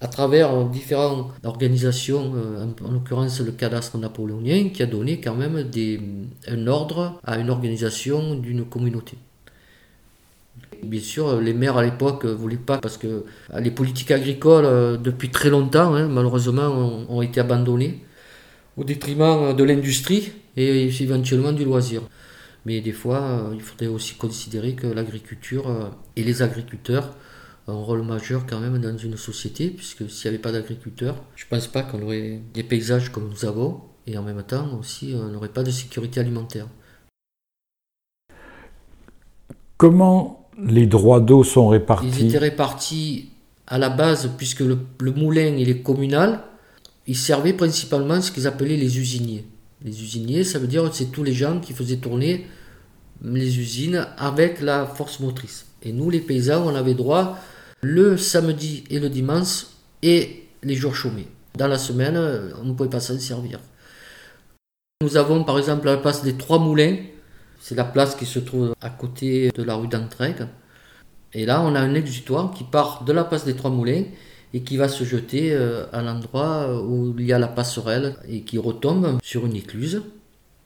à 0.00 0.08
travers 0.08 0.64
différentes 0.64 1.32
organisations, 1.44 2.32
euh, 2.36 2.66
en, 2.84 2.92
l'occurrence 2.92 3.40
le 3.40 3.52
cadastre 3.52 3.98
napoléonien, 3.98 4.68
qui 4.68 4.82
a 4.82 4.86
donné 4.86 5.20
quand 5.20 5.34
même 5.34 5.64
un 6.48 6.66
ordre 6.66 7.20
à 7.24 7.38
une 7.38 7.50
organisation 7.50 8.34
d'une 8.34 8.64
communauté. 8.64 9.16
Bien 10.82 11.00
sûr, 11.00 11.40
les 11.40 11.54
maires 11.54 11.78
à 11.78 11.84
l'époque 11.84 12.24
ne 12.24 12.32
voulaient 12.32 12.56
pas 12.56 12.78
parce 12.78 12.98
que 12.98 13.24
les 13.58 13.70
politiques 13.70 14.10
agricoles, 14.10 14.66
euh, 14.66 14.96
depuis 14.96 15.30
très 15.30 15.48
longtemps, 15.48 15.94
hein, 15.94 16.06
malheureusement, 16.08 16.68
ont, 16.68 17.06
ont 17.08 17.22
été 17.22 17.40
abandonnées 17.40 18.00
au 18.76 18.84
détriment 18.84 19.56
de 19.56 19.64
l'industrie 19.64 20.32
et 20.56 20.88
éventuellement 21.00 21.52
du 21.52 21.64
loisir. 21.64 22.02
Mais 22.66 22.80
des 22.80 22.90
fois, 22.90 23.22
euh, 23.22 23.54
il 23.54 23.60
faudrait 23.60 23.86
aussi 23.86 24.16
considérer 24.16 24.74
que 24.74 24.88
l'agriculture 24.88 25.70
euh, 25.70 25.88
et 26.16 26.24
les 26.24 26.42
agriculteurs 26.42 27.14
ont 27.68 27.74
un 27.74 27.76
rôle 27.76 28.02
majeur 28.02 28.44
quand 28.44 28.58
même 28.58 28.78
dans 28.80 28.98
une 28.98 29.16
société, 29.16 29.70
puisque 29.70 30.10
s'il 30.10 30.28
n'y 30.28 30.34
avait 30.34 30.42
pas 30.42 30.50
d'agriculteurs, 30.50 31.22
je 31.36 31.44
ne 31.44 31.50
pense 31.50 31.68
pas 31.68 31.84
qu'on 31.84 32.02
aurait 32.02 32.40
des 32.54 32.64
paysages 32.64 33.12
comme 33.12 33.28
nous 33.28 33.44
avons, 33.44 33.82
et 34.08 34.18
en 34.18 34.24
même 34.24 34.42
temps 34.42 34.76
aussi, 34.80 35.14
on 35.14 35.28
n'aurait 35.28 35.50
pas 35.50 35.62
de 35.62 35.70
sécurité 35.70 36.18
alimentaire. 36.18 36.66
Comment 39.76 40.48
les 40.58 40.88
droits 40.88 41.20
d'eau 41.20 41.44
sont 41.44 41.68
répartis? 41.68 42.08
Ils 42.08 42.26
étaient 42.26 42.38
répartis 42.38 43.30
à 43.68 43.78
la 43.78 43.90
base, 43.90 44.28
puisque 44.36 44.60
le, 44.60 44.76
le 44.98 45.12
moulin 45.12 45.54
il 45.56 45.68
est 45.68 45.82
communal, 45.82 46.40
ils 47.06 47.16
servaient 47.16 47.52
principalement 47.52 48.20
ce 48.20 48.32
qu'ils 48.32 48.48
appelaient 48.48 48.76
les 48.76 48.98
usiniers. 48.98 49.44
Les 49.84 50.02
usiniers, 50.02 50.42
ça 50.42 50.58
veut 50.58 50.66
dire 50.66 50.92
c'est 50.92 51.12
tous 51.12 51.22
les 51.22 51.32
gens 51.32 51.60
qui 51.60 51.72
faisaient 51.72 51.98
tourner 51.98 52.46
les 53.22 53.58
usines 53.58 54.06
avec 54.18 54.60
la 54.60 54.86
force 54.86 55.20
motrice. 55.20 55.66
Et 55.82 55.92
nous, 55.92 56.10
les 56.10 56.20
paysans, 56.20 56.66
on 56.66 56.74
avait 56.74 56.94
droit 56.94 57.38
le 57.82 58.16
samedi 58.16 58.84
et 58.90 58.98
le 58.98 59.08
dimanche 59.08 59.66
et 60.02 60.48
les 60.62 60.74
jours 60.74 60.94
chômés. 60.94 61.28
Dans 61.56 61.68
la 61.68 61.78
semaine, 61.78 62.16
on 62.60 62.64
ne 62.64 62.72
pouvait 62.72 62.90
pas 62.90 63.00
s'en 63.00 63.18
servir. 63.18 63.60
Nous 65.02 65.16
avons 65.16 65.44
par 65.44 65.58
exemple 65.58 65.86
la 65.86 65.98
place 65.98 66.22
des 66.22 66.34
Trois 66.34 66.58
Moulins. 66.58 66.96
C'est 67.60 67.74
la 67.74 67.84
place 67.84 68.14
qui 68.14 68.26
se 68.26 68.38
trouve 68.38 68.74
à 68.80 68.90
côté 68.90 69.50
de 69.54 69.62
la 69.62 69.74
rue 69.74 69.88
d'Entraigues. 69.88 70.46
Et 71.32 71.44
là, 71.44 71.60
on 71.60 71.74
a 71.74 71.80
un 71.80 71.94
exutoire 71.94 72.50
qui 72.50 72.64
part 72.64 73.04
de 73.04 73.12
la 73.12 73.24
place 73.24 73.44
des 73.44 73.54
Trois 73.54 73.70
Moulins 73.70 74.04
et 74.54 74.62
qui 74.62 74.76
va 74.76 74.88
se 74.88 75.04
jeter 75.04 75.52
euh, 75.52 75.84
à 75.92 76.00
l'endroit 76.00 76.82
où 76.82 77.14
il 77.18 77.26
y 77.26 77.32
a 77.32 77.38
la 77.38 77.48
passerelle 77.48 78.16
et 78.26 78.42
qui 78.42 78.56
retombe 78.56 79.18
sur 79.22 79.44
une 79.44 79.56
écluse. 79.56 80.02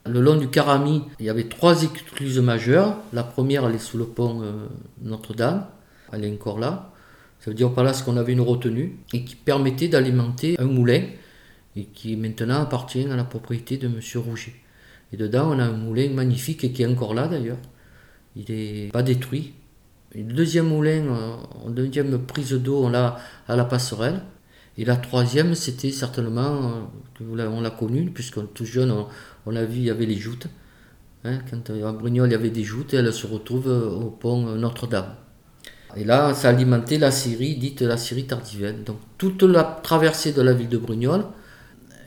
Le 0.07 0.21
long 0.21 0.37
du 0.37 0.49
Carami, 0.49 1.02
il 1.19 1.26
y 1.26 1.30
avait 1.30 1.49
trois 1.49 1.83
écluses 1.83 2.38
majeures. 2.40 2.97
La 3.12 3.23
première, 3.23 3.66
elle 3.66 3.75
est 3.75 3.78
sous 3.78 3.99
le 3.99 4.07
pont 4.07 4.42
euh, 4.42 4.66
Notre-Dame. 5.02 5.66
Elle 6.12 6.25
est 6.25 6.33
encore 6.33 6.59
là. 6.59 6.92
Ça 7.40 7.50
veut 7.50 7.54
dire 7.54 7.73
par 7.73 7.85
là 7.85 7.92
qu'on 8.04 8.16
avait 8.16 8.33
une 8.33 8.40
retenue 8.40 8.99
et 9.12 9.25
qui 9.25 9.35
permettait 9.37 9.88
d'alimenter 9.88 10.57
un 10.59 10.64
moulin 10.64 11.02
et 11.76 11.85
qui 11.85 12.16
maintenant 12.16 12.62
appartient 12.62 13.07
à 13.07 13.16
la 13.16 13.25
propriété 13.25 13.76
de 13.76 13.87
M. 13.87 14.00
Rouget. 14.16 14.54
Et 15.12 15.16
dedans, 15.16 15.50
on 15.52 15.59
a 15.59 15.64
un 15.64 15.73
moulin 15.73 16.11
magnifique 16.11 16.64
et 16.64 16.73
qui 16.73 16.83
est 16.83 16.87
encore 16.87 17.14
là 17.14 17.28
d'ailleurs. 17.28 17.59
Il 18.37 18.45
n'est 18.49 18.88
pas 18.88 19.02
détruit. 19.02 19.54
le 20.14 20.23
deuxième 20.23 20.69
moulin, 20.69 21.07
euh, 21.07 21.37
en 21.64 21.71
deuxième 21.71 22.19
prise 22.19 22.52
d'eau, 22.52 22.85
on 22.85 22.90
l'a 22.90 23.19
à 23.49 23.57
la 23.57 23.64
passerelle. 23.64 24.23
Et 24.78 24.85
la 24.85 24.97
troisième, 24.97 25.54
c'était 25.54 25.90
certainement, 25.90 26.73
euh, 27.21 27.49
on 27.49 27.61
l'a 27.61 27.71
connu, 27.71 28.11
puisque 28.11 28.38
tout 28.54 28.64
jeune, 28.64 28.90
on, 28.90 29.07
l'a 29.50 29.64
vu, 29.64 29.78
il 29.78 29.85
y 29.85 29.90
avait 29.90 30.07
les 30.07 30.16
joutes. 30.16 30.47
Hein, 31.25 31.40
quand 31.50 31.71
à 31.71 31.92
Brignoles, 31.92 32.30
il 32.30 32.33
y 32.33 32.35
avait 32.35 32.50
des 32.50 32.64
joutes, 32.64 32.95
et 32.95 32.97
elle 32.97 33.12
se 33.12 33.26
retrouve 33.26 33.69
euh, 33.69 33.90
au 33.90 34.11
pont 34.11 34.42
Notre-Dame. 34.57 35.14
Et 35.97 36.04
là, 36.04 36.35
ça 36.35 36.49
alimentait 36.49 36.99
la 36.99 37.11
série 37.11 37.57
dite 37.57 37.83
la 37.83 37.97
série 37.97 38.25
tardivaine. 38.25 38.85
Donc 38.85 38.99
toute 39.19 39.42
la 39.42 39.64
traversée 39.64 40.33
de 40.33 40.40
la 40.40 40.52
ville 40.52 40.69
de 40.69 40.78
Brugnoles, 40.78 41.25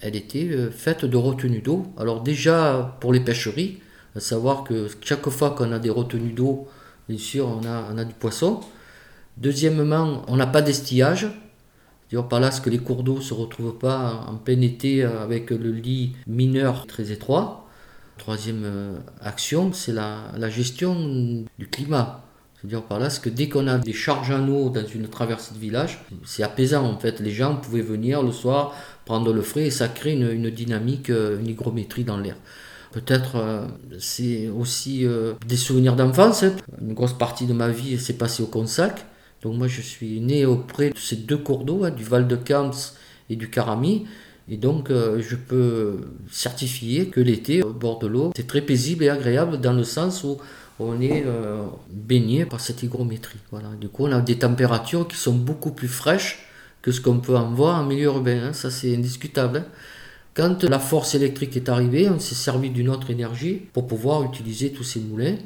elle 0.01 0.15
était 0.15 0.49
euh, 0.51 0.71
faite 0.71 1.05
de 1.05 1.17
retenues 1.17 1.61
d'eau. 1.61 1.87
Alors 1.97 2.21
déjà 2.21 2.97
pour 3.01 3.13
les 3.13 3.19
pêcheries, 3.19 3.79
à 4.15 4.19
savoir 4.19 4.63
que 4.63 4.87
chaque 5.01 5.27
fois 5.29 5.51
qu'on 5.51 5.71
a 5.71 5.79
des 5.79 5.89
retenues 5.89 6.31
d'eau, 6.31 6.67
bien 7.09 7.17
sûr 7.17 7.47
on 7.47 7.65
a, 7.67 7.89
on 7.93 7.97
a 7.97 8.05
du 8.05 8.13
poisson. 8.13 8.61
Deuxièmement, 9.37 10.23
on 10.27 10.37
n'a 10.37 10.47
pas 10.47 10.61
d'estillage. 10.61 11.27
C'est-à-dire 12.13 12.29
par 12.29 12.39
là 12.39 12.51
ce 12.51 12.61
que 12.61 12.69
les 12.69 12.77
cours 12.77 13.01
d'eau 13.01 13.15
ne 13.15 13.21
se 13.21 13.33
retrouvent 13.33 13.79
pas 13.79 14.27
en 14.29 14.35
plein 14.35 14.61
été 14.61 15.03
avec 15.03 15.49
le 15.49 15.71
lit 15.71 16.11
mineur 16.27 16.85
très 16.85 17.11
étroit. 17.11 17.67
Troisième 18.19 18.61
euh, 18.65 18.97
action, 19.19 19.73
c'est 19.73 19.93
la, 19.93 20.49
gestion 20.49 21.43
du 21.57 21.67
climat. 21.67 22.23
C'est-à-dire 22.61 22.83
par 22.83 22.99
là, 22.99 23.09
que 23.09 23.29
dès 23.29 23.49
qu'on 23.49 23.65
a 23.65 23.79
des 23.79 23.93
charges 23.93 24.29
en 24.29 24.47
eau 24.47 24.69
dans 24.69 24.85
une 24.85 25.07
traversée 25.07 25.55
de 25.55 25.59
village, 25.59 26.05
c'est 26.23 26.43
apaisant 26.43 26.85
en 26.85 26.99
fait. 26.99 27.19
Les 27.19 27.31
gens 27.31 27.55
pouvaient 27.55 27.81
venir 27.81 28.21
le 28.21 28.31
soir 28.31 28.75
prendre 29.05 29.33
le 29.33 29.41
frais 29.41 29.65
et 29.65 29.71
ça 29.71 29.87
crée 29.87 30.13
une, 30.13 30.51
dynamique, 30.51 31.09
euh, 31.09 31.39
une 31.39 31.47
hygrométrie 31.47 32.03
dans 32.03 32.19
l'air. 32.19 32.35
Peut-être 32.91 33.37
euh, 33.37 33.65
c'est 33.97 34.49
aussi 34.49 35.07
des 35.47 35.57
souvenirs 35.57 35.95
d'enfance. 35.95 36.45
Une 36.79 36.93
grosse 36.93 37.17
partie 37.17 37.47
de 37.47 37.53
ma 37.53 37.69
vie 37.69 37.97
s'est 37.97 38.13
passée 38.13 38.43
au 38.43 38.47
Consac. 38.47 39.03
Donc 39.43 39.55
moi 39.55 39.67
je 39.67 39.81
suis 39.81 40.19
né 40.19 40.45
auprès 40.45 40.89
de 40.89 40.97
ces 40.97 41.17
deux 41.17 41.37
cours 41.37 41.63
d'eau, 41.63 41.83
hein, 41.83 41.91
du 41.91 42.03
Val 42.03 42.27
de 42.27 42.35
Camps 42.35 42.95
et 43.29 43.35
du 43.35 43.49
Carami. 43.49 44.07
Et 44.49 44.57
donc 44.57 44.89
je 44.89 45.35
peux 45.37 46.01
certifier 46.29 47.07
que 47.07 47.21
l'été 47.21 47.63
au 47.63 47.71
bord 47.71 47.99
de 47.99 48.07
l'eau, 48.07 48.31
c'est 48.35 48.47
très 48.47 48.61
paisible 48.61 49.05
et 49.05 49.09
agréable 49.09 49.61
dans 49.61 49.71
le 49.71 49.85
sens 49.85 50.25
où 50.25 50.37
on 50.79 50.99
est 51.01 51.23
euh, 51.25 51.65
baigné 51.89 52.45
par 52.45 52.59
cette 52.59 52.83
hygrométrie. 52.83 53.39
Voilà. 53.51 53.69
Du 53.79 53.89
coup, 53.89 54.05
on 54.05 54.11
a 54.11 54.21
des 54.21 54.39
températures 54.39 55.07
qui 55.07 55.17
sont 55.17 55.33
beaucoup 55.33 55.71
plus 55.71 55.87
fraîches 55.87 56.47
que 56.81 56.91
ce 56.91 57.01
qu'on 57.01 57.19
peut 57.19 57.35
en 57.35 57.51
voir 57.51 57.79
en 57.79 57.85
milieu 57.85 58.05
urbain. 58.05 58.47
Hein. 58.47 58.53
Ça, 58.53 58.71
c'est 58.71 58.95
indiscutable. 58.95 59.57
Hein. 59.57 59.65
Quand 60.33 60.63
la 60.63 60.79
force 60.79 61.15
électrique 61.15 61.55
est 61.55 61.69
arrivée, 61.69 62.09
on 62.09 62.19
s'est 62.19 62.35
servi 62.35 62.71
d'une 62.71 62.89
autre 62.89 63.11
énergie 63.11 63.61
pour 63.71 63.85
pouvoir 63.85 64.23
utiliser 64.23 64.71
tous 64.71 64.83
ces 64.83 64.99
moulins, 64.99 65.37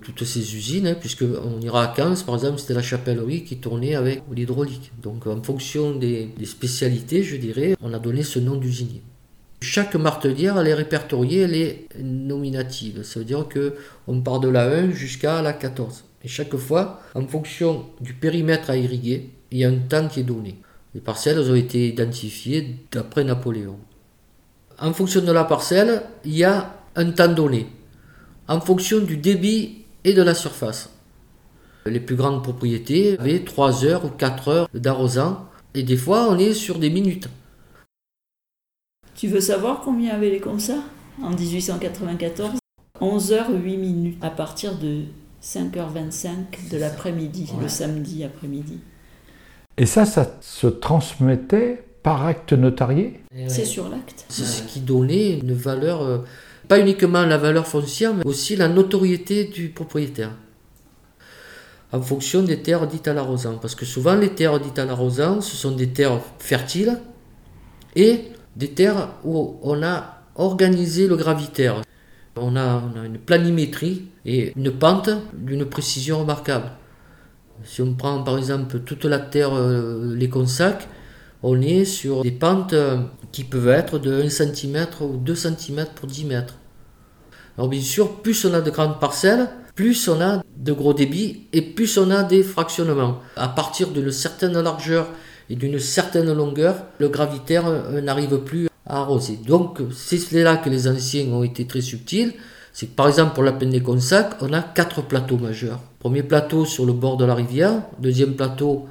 toutes 0.00 0.24
ces 0.24 0.56
usines, 0.56 0.86
hein, 0.86 0.96
puisque 0.98 1.22
on 1.22 1.60
ira 1.60 1.84
à 1.84 1.94
15, 1.94 2.22
par 2.22 2.34
exemple, 2.36 2.58
c'était 2.58 2.74
la 2.74 2.82
chapellerie 2.82 3.44
qui 3.44 3.58
tournait 3.58 3.94
avec 3.94 4.22
l'hydraulique. 4.32 4.92
Donc, 5.02 5.26
en 5.26 5.42
fonction 5.42 5.94
des 5.94 6.30
spécialités, 6.44 7.22
je 7.22 7.36
dirais, 7.36 7.76
on 7.82 7.92
a 7.92 7.98
donné 7.98 8.22
ce 8.22 8.38
nom 8.38 8.56
d'usinier. 8.56 9.02
Chaque 9.60 9.96
martelière, 9.96 10.56
elle 10.58 10.68
est 10.68 10.74
répertoriée, 10.74 11.40
elle 11.40 11.54
est 11.54 11.88
nominative. 12.00 13.02
Ça 13.02 13.18
veut 13.18 13.24
dire 13.24 13.48
que 13.48 13.74
on 14.06 14.20
part 14.20 14.38
de 14.38 14.48
la 14.48 14.68
1 14.68 14.90
jusqu'à 14.92 15.42
la 15.42 15.52
14. 15.52 16.04
Et 16.22 16.28
chaque 16.28 16.56
fois, 16.56 17.00
en 17.14 17.26
fonction 17.26 17.86
du 18.00 18.14
périmètre 18.14 18.70
à 18.70 18.76
irriguer, 18.76 19.30
il 19.50 19.58
y 19.58 19.64
a 19.64 19.68
un 19.68 19.78
temps 19.78 20.06
qui 20.06 20.20
est 20.20 20.24
donné. 20.24 20.58
Les 20.94 21.00
parcelles 21.00 21.40
ont 21.50 21.54
été 21.56 21.88
identifiées 21.88 22.76
d'après 22.92 23.24
Napoléon. 23.24 23.78
En 24.78 24.92
fonction 24.92 25.22
de 25.22 25.32
la 25.32 25.44
parcelle, 25.44 26.02
il 26.24 26.36
y 26.36 26.44
a 26.44 26.76
un 26.94 27.10
temps 27.10 27.32
donné. 27.32 27.66
En 28.46 28.60
fonction 28.60 29.00
du 29.00 29.16
débit 29.16 29.84
et 30.08 30.14
de 30.14 30.22
la 30.22 30.34
surface. 30.34 30.90
Les 31.86 32.00
plus 32.00 32.16
grandes 32.16 32.42
propriétés 32.42 33.18
avaient 33.18 33.44
3 33.44 33.84
heures 33.84 34.04
ou 34.04 34.08
4 34.08 34.48
heures 34.48 34.68
d'arrosant. 34.72 35.46
Et 35.74 35.82
des 35.82 35.96
fois, 35.96 36.28
on 36.30 36.38
est 36.38 36.54
sur 36.54 36.78
des 36.78 36.90
minutes. 36.90 37.28
Tu 39.14 39.28
veux 39.28 39.40
savoir 39.40 39.80
combien 39.80 40.14
avaient 40.14 40.30
les 40.30 40.40
concerts 40.40 40.82
En 41.22 41.30
1894, 41.30 42.58
11h08 43.00 43.78
minutes 43.78 44.18
à 44.22 44.30
partir 44.30 44.78
de 44.78 45.02
5h25 45.42 46.70
de 46.70 46.78
l'après-midi, 46.78 47.50
le 47.60 47.68
samedi 47.68 48.24
après-midi. 48.24 48.78
Et 49.76 49.86
ça, 49.86 50.04
ça 50.06 50.36
se 50.40 50.66
transmettait 50.66 51.84
par 52.02 52.24
acte 52.24 52.52
notarié? 52.52 53.20
Eh 53.36 53.48
C'est 53.48 53.64
sur 53.64 53.88
l'acte. 53.88 54.24
C'est 54.28 54.44
ce 54.44 54.62
qui 54.62 54.80
donnait 54.80 55.38
une 55.38 55.52
valeur, 55.52 56.02
euh, 56.02 56.18
pas 56.68 56.78
uniquement 56.78 57.24
la 57.24 57.38
valeur 57.38 57.66
foncière, 57.66 58.14
mais 58.14 58.24
aussi 58.26 58.54
la 58.54 58.68
notoriété 58.68 59.44
du 59.44 59.70
propriétaire. 59.70 60.32
En 61.90 62.02
fonction 62.02 62.42
des 62.42 62.62
terres 62.62 62.86
dites 62.86 63.08
à 63.08 63.14
l'arrosant. 63.14 63.56
Parce 63.56 63.74
que 63.74 63.86
souvent, 63.86 64.14
les 64.14 64.28
terres 64.30 64.60
dites 64.60 64.78
à 64.78 64.84
l'arrosant, 64.84 65.40
ce 65.40 65.56
sont 65.56 65.72
des 65.72 65.88
terres 65.88 66.20
fertiles 66.38 66.98
et 67.96 68.24
des 68.56 68.68
terres 68.68 69.14
où 69.24 69.58
on 69.62 69.82
a 69.82 70.22
organisé 70.34 71.08
le 71.08 71.16
gravitaire. 71.16 71.82
On 72.36 72.56
a, 72.56 72.82
une 73.04 73.18
planimétrie 73.18 74.04
et 74.26 74.52
une 74.54 74.70
pente 74.70 75.10
d'une 75.32 75.64
précision 75.64 76.20
remarquable. 76.20 76.70
Si 77.64 77.82
on 77.82 77.94
prend 77.94 78.22
par 78.22 78.38
exemple 78.38 78.80
toute 78.80 79.04
la 79.04 79.18
terre, 79.18 79.52
euh, 79.54 80.14
les 80.14 80.28
consacs, 80.28 80.86
on 81.42 81.60
est 81.60 81.84
sur 81.84 82.22
des 82.22 82.30
pentes 82.30 82.72
euh, 82.72 82.98
qui 83.32 83.44
peuvent 83.44 83.68
être 83.68 83.98
de 83.98 84.22
1 84.22 84.28
cm 84.28 84.86
ou 85.00 85.16
2 85.16 85.34
cm 85.34 85.86
pour 85.94 86.08
10 86.08 86.24
mètres. 86.24 86.54
Alors 87.56 87.68
bien 87.68 87.80
sûr, 87.80 88.20
plus 88.22 88.44
on 88.44 88.54
a 88.54 88.60
de 88.60 88.70
grandes 88.70 89.00
parcelles, 89.00 89.48
plus 89.74 90.08
on 90.08 90.20
a 90.20 90.42
de 90.56 90.72
gros 90.72 90.94
débits 90.94 91.46
et 91.52 91.62
plus 91.62 91.98
on 91.98 92.10
a 92.10 92.22
des 92.22 92.42
fractionnements. 92.42 93.20
À 93.36 93.48
partir 93.48 93.88
d'une 93.88 94.10
certaine 94.10 94.60
largeur 94.60 95.08
et 95.50 95.56
d'une 95.56 95.78
certaine 95.78 96.32
longueur, 96.32 96.84
le 96.98 97.08
gravitaire 97.08 97.66
euh, 97.66 98.00
n'arrive 98.00 98.38
plus 98.38 98.68
à 98.86 99.00
arroser. 99.00 99.38
Donc 99.46 99.80
c'est 99.94 100.32
là 100.32 100.56
que 100.56 100.70
les 100.70 100.88
anciens 100.88 101.26
ont 101.28 101.44
été 101.44 101.66
très 101.66 101.80
subtils. 101.80 102.34
C'est 102.72 102.86
que 102.86 102.94
par 102.94 103.08
exemple 103.08 103.34
pour 103.34 103.42
la 103.42 103.52
plaine 103.52 103.70
des 103.70 103.82
Consac, 103.82 104.34
on 104.40 104.52
a 104.52 104.62
quatre 104.62 105.02
plateaux 105.02 105.36
majeurs. 105.36 105.80
Premier 105.98 106.22
plateau 106.22 106.64
sur 106.64 106.86
le 106.86 106.92
bord 106.92 107.16
de 107.16 107.24
la 107.24 107.34
rivière, 107.34 107.82
deuxième 107.98 108.34
plateau 108.34 108.86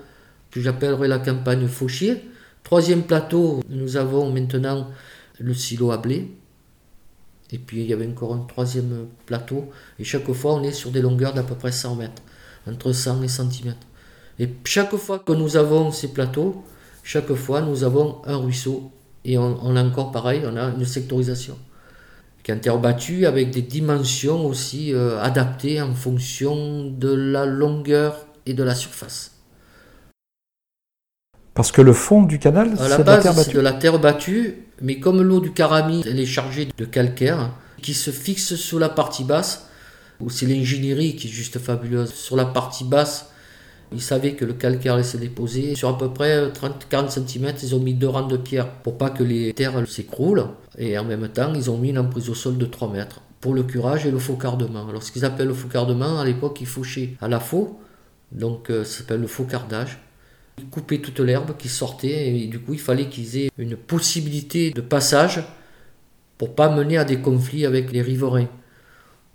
que 0.52 0.60
j'appellerai 0.60 1.08
la 1.08 1.20
campagne 1.20 1.68
Fauchier, 1.68 2.24
troisième 2.67 3.03
plateau, 3.03 3.62
nous 3.69 3.95
avons 3.95 4.30
maintenant 4.30 4.89
le 5.39 5.53
silo 5.53 5.91
à 5.91 5.97
blé, 5.99 6.30
et 7.49 7.60
puis 7.60 7.80
il 7.80 7.88
y 7.88 7.93
avait 7.93 8.06
encore 8.06 8.34
un 8.34 8.39
troisième 8.39 9.08
plateau, 9.25 9.69
et 9.97 10.03
chaque 10.03 10.30
fois 10.34 10.56
on 10.56 10.63
est 10.63 10.73
sur 10.73 10.91
des 10.91 10.99
longueurs 11.01 11.34
d'à 11.34 11.43
peu 11.43 11.56
près 11.56 11.71
100 11.71 11.95
mètres, 11.95 12.21
entre 12.69 12.91
100 12.91 13.23
et 13.23 13.30
centimètres. 13.30 13.88
Et 14.38 14.49
chaque 14.65 14.93
fois 14.97 15.19
que 15.19 15.32
nous 15.32 15.56
avons 15.56 15.91
ces 15.91 16.10
plateaux, 16.10 16.65
chaque 17.03 17.34
fois 17.36 17.62
nous 17.62 17.86
avons 17.86 18.21
un 18.25 18.36
ruisseau. 18.36 18.91
Et 19.23 19.38
on, 19.38 19.75
a 19.77 19.84
encore 19.84 20.12
pareil, 20.12 20.41
on 20.45 20.58
a 20.58 20.65
une 20.65 20.84
sectorisation 20.84 21.58
qui 22.43 22.51
est 22.51 22.53
interbattue 22.53 23.25
avec 23.25 23.49
des 23.49 23.62
dimensions 23.62 24.45
aussi 24.45 24.93
euh, 24.93 25.21
adaptées 25.21 25.82
en 25.82 25.95
fonction 25.95 26.91
de 26.91 27.13
la 27.13 27.45
longueur 27.45 28.27
et 28.45 28.53
de 28.53 28.63
la 28.63 28.75
surface. 28.75 29.37
Parce 31.58 31.72
que 31.72 31.82
le 31.82 31.91
fond 31.91 32.22
du 32.22 32.38
canal, 32.38 32.76
c'est 32.78 32.84
de 32.84 33.04
la 33.04 33.17
terre 33.17 33.34
battue. 33.34 33.56
de 33.56 33.60
la 33.60 33.74
terre 33.74 33.98
battue, 33.98 34.58
mais 34.80 35.00
comme 35.00 35.24
l'eau 35.24 35.39
du 35.39 35.54
Carami, 35.54 36.04
elle 36.06 36.20
est 36.20 36.28
chargée 36.28 36.67
de 36.78 36.86
calcaire 36.86 37.50
qui 37.82 37.96
se 37.96 38.12
fixe 38.12 38.54
sur 38.54 38.78
la 38.78 38.89
partie 38.89 39.24
basse, 39.24 39.67
ou 40.20 40.30
c'est 40.30 40.46
l'ingénierie 40.46 41.15
qui 41.15 41.28
est 41.28 41.32
juste 41.32 41.58
fabuleuse. 41.58 42.13
Sur 42.13 42.36
la 42.36 42.46
partie 42.46 42.84
basse, 42.84 43.32
ils 43.91 44.04
savaient 44.04 44.34
que 44.34 44.46
le 44.46 44.54
calcaire 44.54 44.93
allait 44.93 45.04
se 45.04 45.17
déposer. 45.17 45.74
Sur 45.74 45.89
à 45.89 45.98
peu 45.98 46.13
près 46.13 46.48
30-40 46.50 47.10
cm, 47.10 47.52
ils 47.63 47.74
ont 47.74 47.80
mis 47.80 47.96
deux 47.96 48.08
rangs 48.08 48.28
de 48.28 48.38
pierre 48.38 48.70
pour 48.70 49.00
pas 49.00 49.10
que 49.10 49.24
les 49.24 49.52
terres 49.54 49.82
s'écroulent. 49.88 50.50
Et 50.78 50.96
en 51.00 51.06
même 51.06 51.28
temps, 51.28 51.56
ils 51.56 51.72
ont 51.72 51.78
mis 51.80 51.89
une 51.89 51.98
emprise 51.98 52.30
au 52.30 52.36
sol 52.36 52.60
de 52.60 52.65
3 52.67 52.91
mètres 52.91 53.22
pour 53.41 53.56
le 53.56 53.63
curage 53.63 54.06
et 54.06 54.12
le 54.12 54.20
faucardement. 54.20 54.88
Alors 54.88 55.02
ce 55.02 55.12
qu'ils 55.12 55.26
appellent 55.26 55.48
le 55.48 55.56
faucardement, 55.56 56.20
à 56.20 56.26
l'époque, 56.26 56.60
ils 56.62 56.67
fauchaient 56.67 57.15
à 57.20 57.28
la 57.28 57.39
faux, 57.39 57.80
donc 58.32 58.70
euh, 58.70 58.84
ça 58.84 59.00
s'appelle 59.00 59.22
le 59.22 59.28
faucardage. 59.28 59.98
Ils 60.60 60.70
coupaient 60.70 61.00
toute 61.00 61.20
l'herbe 61.20 61.56
qui 61.58 61.70
sortait 61.70 62.30
et 62.30 62.48
du 62.48 62.60
coup 62.60 62.74
il 62.74 62.80
fallait 62.80 63.10
qu'ils 63.10 63.38
aient 63.38 63.52
une 63.58 63.76
possibilité 63.76 64.72
de 64.72 64.82
passage 64.82 65.43
pour 66.38 66.56
pas 66.56 66.70
mener 66.70 66.98
à 66.98 67.06
des 67.06 67.20
conflits 67.20 67.65
avec 67.65 67.91
les 67.91 68.02
riverains. 68.02 68.48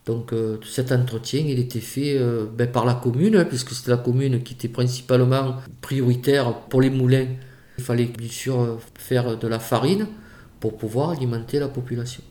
Donc 0.04 0.32
euh, 0.32 0.58
cet 0.64 0.90
entretien, 0.90 1.44
il 1.46 1.58
était 1.60 1.80
fait 1.80 2.16
euh, 2.18 2.46
ben, 2.52 2.70
par 2.70 2.84
la 2.84 2.94
commune, 2.94 3.36
hein, 3.36 3.44
puisque 3.44 3.70
c'était 3.70 3.92
la 3.92 3.98
commune 3.98 4.42
qui 4.42 4.54
était 4.54 4.68
principalement 4.68 5.56
prioritaire 5.80 6.54
pour 6.68 6.80
les 6.80 6.90
moulins. 6.90 7.26
Il 7.78 7.84
fallait 7.84 8.06
bien 8.06 8.28
sûr 8.28 8.78
faire 8.98 9.38
de 9.38 9.48
la 9.48 9.60
farine 9.60 10.08
pour 10.58 10.76
pouvoir 10.76 11.10
alimenter 11.10 11.58
la 11.60 11.68
population. 11.68 12.22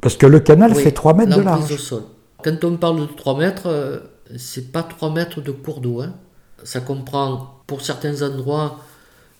Parce 0.00 0.16
que 0.16 0.26
le 0.26 0.40
canal 0.40 0.74
fait 0.74 0.92
3 0.92 1.14
mètres 1.14 1.36
de 1.36 1.42
large. 1.42 1.72
Au 1.72 1.76
sol. 1.76 2.02
Quand 2.42 2.64
on 2.64 2.76
parle 2.76 3.00
de 3.00 3.06
3 3.06 3.38
mètres, 3.38 3.66
euh, 3.66 3.98
c'est 4.36 4.72
pas 4.72 4.82
3 4.82 5.12
mètres 5.12 5.40
de 5.40 5.50
cours 5.50 5.80
d'eau. 5.80 6.00
Hein. 6.00 6.14
Ça 6.64 6.80
comprend 6.80 7.62
pour 7.66 7.82
certains 7.82 8.22
endroits 8.22 8.80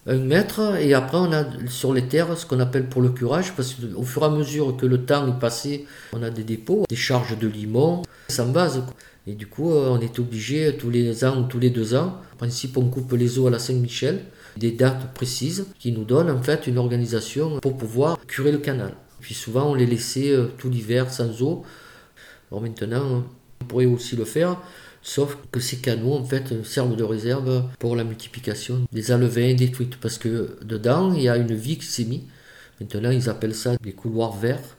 1 0.07 0.17
mètre 0.17 0.77
et 0.81 0.95
après 0.95 1.19
on 1.19 1.33
a 1.33 1.45
sur 1.69 1.93
les 1.93 2.07
terres 2.07 2.37
ce 2.37 2.47
qu'on 2.47 2.61
appelle 2.61 2.89
pour 2.89 3.03
le 3.03 3.11
curage 3.11 3.53
parce 3.55 3.75
qu'au 3.75 4.03
fur 4.03 4.23
et 4.23 4.27
à 4.27 4.31
mesure 4.31 4.77
que 4.77 4.87
le 4.87 5.05
temps 5.05 5.29
est 5.29 5.39
passé, 5.39 5.87
on 6.13 6.23
a 6.23 6.31
des 6.31 6.45
dépôts, 6.45 6.85
des 6.89 6.97
charges 6.97 7.39
de 7.39 7.47
limon 7.47 8.03
sans 8.29 8.47
base. 8.47 8.83
Et 9.27 9.35
du 9.35 9.47
coup, 9.47 9.71
euh, 9.71 9.91
on 9.91 10.01
est 10.01 10.19
obligé 10.19 10.75
tous 10.77 10.89
les 10.89 11.25
ans 11.25 11.41
ou 11.41 11.43
tous 11.45 11.59
les 11.59 11.69
deux 11.69 11.95
ans, 11.95 12.17
en 12.33 12.37
principe 12.37 12.79
on 12.79 12.89
coupe 12.89 13.13
les 13.13 13.39
eaux 13.39 13.47
à 13.47 13.51
la 13.51 13.59
Saint-Michel, 13.59 14.25
des 14.57 14.73
dates 14.73 15.13
précises 15.13 15.67
qui 15.79 15.93
nous 15.93 16.05
donnent 16.05 16.31
en 16.31 16.43
fait 16.43 16.67
une 16.67 16.79
organisation 16.79 17.61
pour 17.61 17.77
pouvoir 17.77 18.19
curer 18.27 18.53
le 18.53 18.59
canal. 18.59 18.95
Puis 19.21 19.35
souvent, 19.35 19.71
on 19.71 19.75
les 19.75 19.87
laissait 19.87 20.31
euh, 20.31 20.47
tout 20.57 20.71
l'hiver 20.71 21.13
sans 21.13 21.43
eau. 21.43 21.63
Alors 22.51 22.63
maintenant, 22.63 23.25
on 23.61 23.65
pourrait 23.67 23.85
aussi 23.85 24.17
le 24.17 24.25
faire, 24.25 24.57
sauf 25.03 25.39
que 25.51 25.61
ces 25.61 25.79
canaux, 25.79 26.15
en 26.15 26.25
fait, 26.25 26.65
servent 26.65 26.97
de 26.97 27.05
réserve 27.05 27.65
pour 27.79 27.97
la 27.97 28.05
multiplication 28.05 28.87
des 28.93 29.11
alevins, 29.13 29.55
des 29.55 29.71
truites, 29.71 29.97
parce 29.97 30.19
que 30.19 30.59
dedans, 30.63 31.13
il 31.15 31.23
y 31.23 31.29
a 31.29 31.37
une 31.37 31.55
vie 31.55 31.79
qui 31.79 31.87
s'est 31.87 32.05
mise. 32.05 32.23
Maintenant, 32.81 33.11
ils 33.11 33.29
appellent 33.29 33.55
ça 33.55 33.77
des 33.77 33.93
couloirs 33.93 34.37
verts. 34.37 34.77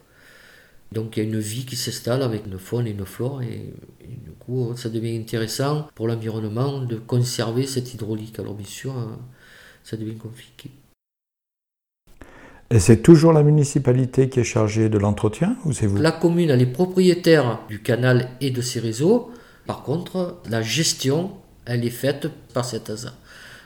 Donc, 0.92 1.16
il 1.16 1.24
y 1.24 1.26
a 1.26 1.30
une 1.30 1.40
vie 1.40 1.66
qui 1.66 1.76
s'installe 1.76 2.22
avec 2.22 2.46
une 2.46 2.60
faune 2.60 2.86
et 2.86 2.92
une 2.92 3.06
flore, 3.06 3.42
et, 3.42 3.74
du 4.08 4.32
coup, 4.40 4.74
ça 4.76 4.90
devient 4.90 5.18
intéressant 5.18 5.88
pour 5.96 6.08
l'environnement 6.08 6.82
de 6.82 6.98
conserver 6.98 7.66
cette 7.66 7.94
hydraulique. 7.94 8.38
Alors, 8.40 8.56
bien 8.56 8.68
sûr, 8.68 8.98
euh, 8.98 9.06
ça 9.84 9.96
devient 9.98 10.16
compliqué. 10.16 10.70
Et 12.70 12.80
c'est 12.80 13.02
toujours 13.02 13.34
la 13.34 13.44
municipalité 13.44 14.30
qui 14.30 14.40
est 14.40 14.46
chargée 14.46 14.88
de 14.88 14.98
l'entretien 14.98 15.58
ou 15.66 15.74
c'est 15.74 15.88
vous? 15.88 15.98
La 15.98 16.12
commune, 16.12 16.50
elle 16.50 16.62
est 16.62 16.66
propriétaire 16.66 17.62
du 17.68 17.82
canal 17.82 18.30
et 18.40 18.52
de 18.52 18.62
ses 18.62 18.80
réseaux. 18.80 19.32
Par 19.65 19.84
contre, 19.84 20.38
la 20.50 20.62
gestion, 20.62 21.32
elle 21.65 21.86
est 21.86 21.89
faite 21.89 22.28
par 22.54 22.65
cet 22.65 22.89
hasard. 22.89 23.15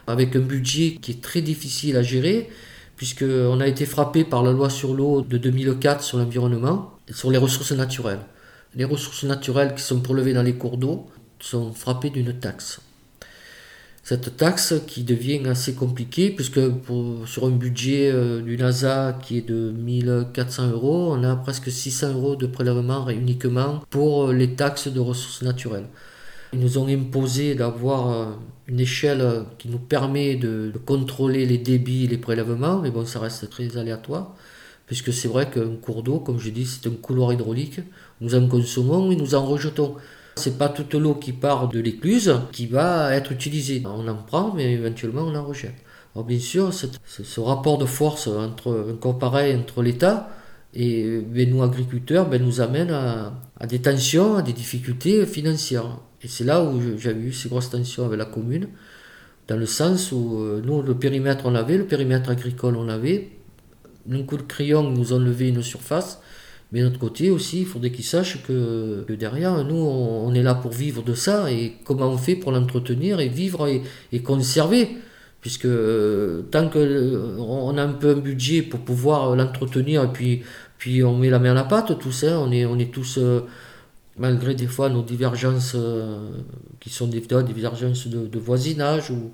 Avec 0.08 0.36
un 0.36 0.40
budget 0.40 0.98
qui 1.02 1.12
est 1.12 1.22
très 1.22 1.42
difficile 1.42 1.98
à 1.98 2.04
gérer, 2.04 2.50
puisqu'on 2.96 3.60
a 3.60 3.68
été 3.68 3.86
frappé 3.86 4.24
par 4.24 4.44
la 4.44 4.52
loi 4.52 4.70
sur 4.70 4.94
l'eau 4.94 5.22
de 5.22 5.38
2004 5.38 6.04
sur 6.04 6.18
l'environnement 6.18 6.92
et 7.08 7.14
sur 7.14 7.32
les 7.32 7.38
ressources 7.38 7.72
naturelles. 7.72 8.22
Les 8.76 8.86
ressources 8.86 9.24
naturelles 9.24 9.74
qui 9.76 9.82
sont 9.82 10.02
prélevées 10.02 10.34
dans 10.34 10.44
les 10.44 10.56
cours 10.56 10.78
d'eau 10.78 11.08
sont 11.40 11.74
frappées 11.74 12.10
d'une 12.10 12.34
taxe 12.34 12.82
cette 14.06 14.38
taxe 14.38 14.76
qui 14.86 15.04
devient 15.04 15.42
assez 15.48 15.74
compliquée 15.74 16.30
puisque 16.30 16.60
sur 17.26 17.46
un 17.46 17.50
budget 17.50 18.12
euh, 18.12 18.40
du 18.40 18.56
NASA 18.56 19.18
qui 19.20 19.40
est 19.40 19.42
de 19.42 19.72
1400 19.72 20.70
euros, 20.70 21.12
on 21.12 21.24
a 21.24 21.36
presque 21.36 21.72
600 21.72 22.14
euros 22.14 22.36
de 22.36 22.46
prélèvement 22.46 23.10
uniquement 23.10 23.82
pour 23.90 24.28
euh, 24.28 24.34
les 24.34 24.54
taxes 24.54 24.90
de 24.90 25.00
ressources 25.00 25.42
naturelles. 25.42 25.88
Ils 26.54 26.60
nous 26.60 26.78
ont 26.78 26.88
imposé 26.88 27.56
d'avoir 27.56 28.12
euh, 28.12 28.26
une 28.68 28.80
échelle 28.80 29.26
qui 29.58 29.70
nous 29.70 29.80
permet 29.80 30.36
de, 30.36 30.72
contrôler 30.86 31.48
les 31.48 31.58
débits 31.58 32.04
et 32.04 32.08
les 32.08 32.20
prélèvements, 32.20 32.82
mais 32.82 32.92
bon, 32.92 33.08
ça 33.08 33.20
reste 33.20 33.50
très 33.50 33.76
aléatoire, 33.76 34.36
puisque 34.86 35.12
c'est 35.12 35.28
vrai 35.28 35.50
qu'un 35.50 35.76
cours 35.82 36.04
d'eau, 36.04 36.20
comme 36.20 36.38
je 36.38 36.52
dis, 36.52 36.68
c'est 36.68 36.88
un 36.88 36.94
couloir 36.94 37.34
hydraulique. 37.34 37.80
Nous 38.22 38.36
en 38.36 38.48
consommons 38.48 39.10
et 39.10 39.16
nous 39.16 39.34
en 39.34 39.48
rejetons. 39.48 39.96
C'est 40.38 40.58
pas 40.58 40.70
toute 40.70 40.94
l'eau 40.94 41.16
qui 41.16 41.32
part 41.32 41.70
de 41.70 41.80
l'écluse 41.80 42.34
qui 42.52 42.68
va 42.68 43.16
être 43.16 43.32
utilisée. 43.32 43.82
On 43.86 44.08
en 44.08 44.16
prend, 44.16 44.54
mais 44.54 44.74
éventuellement 44.74 45.22
on 45.22 45.36
en 45.36 45.44
rejette. 45.46 45.76
Alors 46.14 46.26
bien 46.26 46.40
sûr, 46.40 46.74
ce 46.74 47.40
rapport 47.40 47.78
de 47.78 47.86
force 47.86 48.28
entre 48.28 48.98
pareil 49.20 49.56
entre 49.56 49.82
l'État 49.82 50.30
et 50.76 51.22
ben, 51.22 51.50
nous 51.50 51.64
agriculteurs 51.64 52.28
ben, 52.28 52.42
nous 52.44 52.62
amène 52.62 52.92
à, 52.92 53.34
des 53.68 53.80
tensions, 53.80 54.36
à 54.36 54.42
des 54.42 54.54
difficultés 54.54 55.26
financières. 55.26 56.00
Et 56.22 56.28
c'est 56.28 56.44
là 56.44 56.64
où 56.64 56.80
j'ai 56.98 57.12
eu 57.12 57.32
ces 57.32 57.50
grosses 57.50 57.70
tensions 57.70 58.06
avec 58.06 58.20
la 58.20 58.26
commune, 58.26 58.68
dans 59.48 59.58
le 59.58 59.66
sens 59.66 60.12
où 60.12 60.40
euh, 60.40 60.62
nous, 60.64 60.82
le 60.82 60.96
périmètre 60.96 61.46
on 61.46 61.56
avait, 61.56 61.78
le 61.78 61.86
périmètre 61.86 62.30
agricole 62.30 62.76
on 62.76 62.90
avait, 62.90 63.32
d'un 64.06 64.24
coup 64.24 64.38
de 64.38 64.44
crayon, 64.44 64.90
nous 64.90 65.14
ont 65.14 65.20
levé 65.20 65.50
une 65.50 65.62
surface, 65.62 66.20
mais 66.72 66.80
de 66.80 66.86
notre 66.86 67.00
côté 67.00 67.30
aussi, 67.30 67.62
il 67.62 67.66
faudrait 67.66 67.92
qu'ils 67.92 68.06
sachent 68.06 68.44
que, 68.44 69.06
derrière, 69.10 69.64
nous, 69.64 69.76
on, 69.76 70.34
est 70.34 70.44
là 70.44 70.56
pour 70.56 70.72
vivre 70.72 71.04
de 71.04 71.14
ça 71.14 71.52
et 71.52 71.76
comment 71.84 72.08
on 72.08 72.18
fait 72.18 72.36
pour 72.36 72.52
l'entretenir 72.52 73.20
et 73.20 73.30
vivre 73.30 73.68
et, 74.12 74.20
conserver. 74.22 74.98
Puisque 75.42 75.66
euh, 75.66 76.42
tant 76.50 76.70
qu'on 76.70 76.80
euh, 76.80 77.78
a 77.78 77.82
un 77.82 77.94
peu 77.94 78.10
un 78.10 78.20
budget 78.20 78.64
pour 78.64 78.80
pouvoir 78.80 79.36
l'entretenir 79.36 80.04
et 80.04 80.08
puis, 80.08 80.42
puis 80.80 81.04
on 81.04 81.16
met 81.16 81.30
la 81.30 81.38
main 81.38 81.52
à 81.52 81.54
la 81.54 81.64
pâte, 81.64 82.00
tout 82.00 82.12
ça, 82.12 82.40
on 82.40 82.52
est, 82.52 82.66
on 82.66 82.80
est 82.80 82.92
tous, 82.92 83.20
euh, 83.20 83.42
malgré 84.18 84.56
des 84.56 84.66
fois 84.66 84.90
nos 84.90 85.04
divergences 85.04 85.78
qui 86.80 86.90
sont 86.90 87.06
des, 87.06 87.22
des 87.22 87.44
divergences 87.44 88.08
de, 88.08 88.40
voisinage 88.40 89.12
ou 89.12 89.32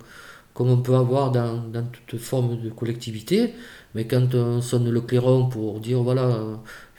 comme 0.54 0.70
on 0.70 0.82
peut 0.82 0.96
avoir 0.96 1.32
dans, 1.32 1.64
dans 1.72 1.88
toute 2.06 2.20
forme 2.20 2.62
de 2.62 2.70
collectivité, 2.70 3.54
mais 3.96 4.06
quand 4.06 4.36
on 4.36 4.60
sonne 4.60 4.90
le 4.90 5.00
clairon 5.00 5.48
pour 5.48 5.80
dire 5.80 6.04
voilà, 6.04 6.44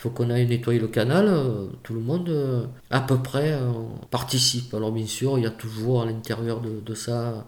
faut 0.03 0.11
qu'on 0.11 0.31
aille 0.31 0.49
nettoyer 0.49 0.81
le 0.81 0.89
canal, 0.89 1.27
euh, 1.29 1.67
tout 1.85 1.95
le 1.95 2.01
monde 2.01 2.29
euh, 2.29 2.65
à 2.91 3.01
peu 3.01 3.19
près 3.19 3.53
euh, 3.53 3.71
participe. 4.11 4.75
Alors 4.75 4.91
bien 4.91 5.07
sûr, 5.07 5.39
il 5.39 5.45
y 5.45 5.47
a 5.47 5.51
toujours 5.51 6.03
à 6.03 6.07
l'intérieur 6.07 6.61
de, 6.61 6.95
ça, 6.95 7.47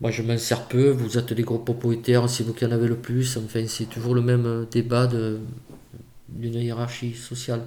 moi 0.00 0.10
je 0.10 0.22
m'en 0.22 0.36
sers 0.36 0.66
peu, 0.66 0.90
vous 0.90 1.16
êtes 1.16 1.30
les 1.30 1.44
gros 1.44 1.60
propriétaires, 1.60 2.28
c'est 2.28 2.42
vous 2.42 2.52
qui 2.52 2.66
en 2.66 2.72
avez 2.72 2.88
le 2.88 2.96
plus, 2.96 3.36
enfin 3.36 3.64
c'est 3.68 3.84
toujours 3.84 4.16
le 4.16 4.22
même 4.22 4.66
débat 4.72 5.06
d'une 5.06 6.54
hiérarchie 6.54 7.14
sociale. 7.14 7.62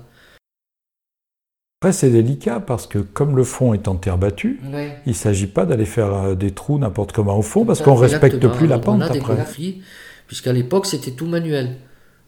Après, 1.81 1.93
c'est 1.93 2.09
délicat 2.09 2.59
parce 2.59 2.85
que 2.85 2.99
comme 2.99 3.37
le 3.37 3.45
fond 3.45 3.73
est 3.73 3.87
en 3.87 3.95
terre 3.95 4.17
battue, 4.17 4.59
il 5.05 5.09
ne 5.09 5.13
s'agit 5.13 5.47
pas 5.47 5.65
d'aller 5.65 5.85
faire 5.85 6.35
des 6.35 6.51
trous 6.51 6.79
n'importe 6.79 7.13
comment 7.13 7.37
au 7.37 7.43
fond 7.43 7.63
parce 7.63 7.81
qu'on 7.81 7.95
ne 7.95 8.01
respecte 8.01 8.45
plus 8.45 8.67
la 8.67 8.79
pente 8.79 9.03
après. 9.03 9.45
Puisqu'à 10.25 10.51
l'époque, 10.51 10.85
c'était 10.85 11.11
tout 11.11 11.27
manuel. 11.27 11.77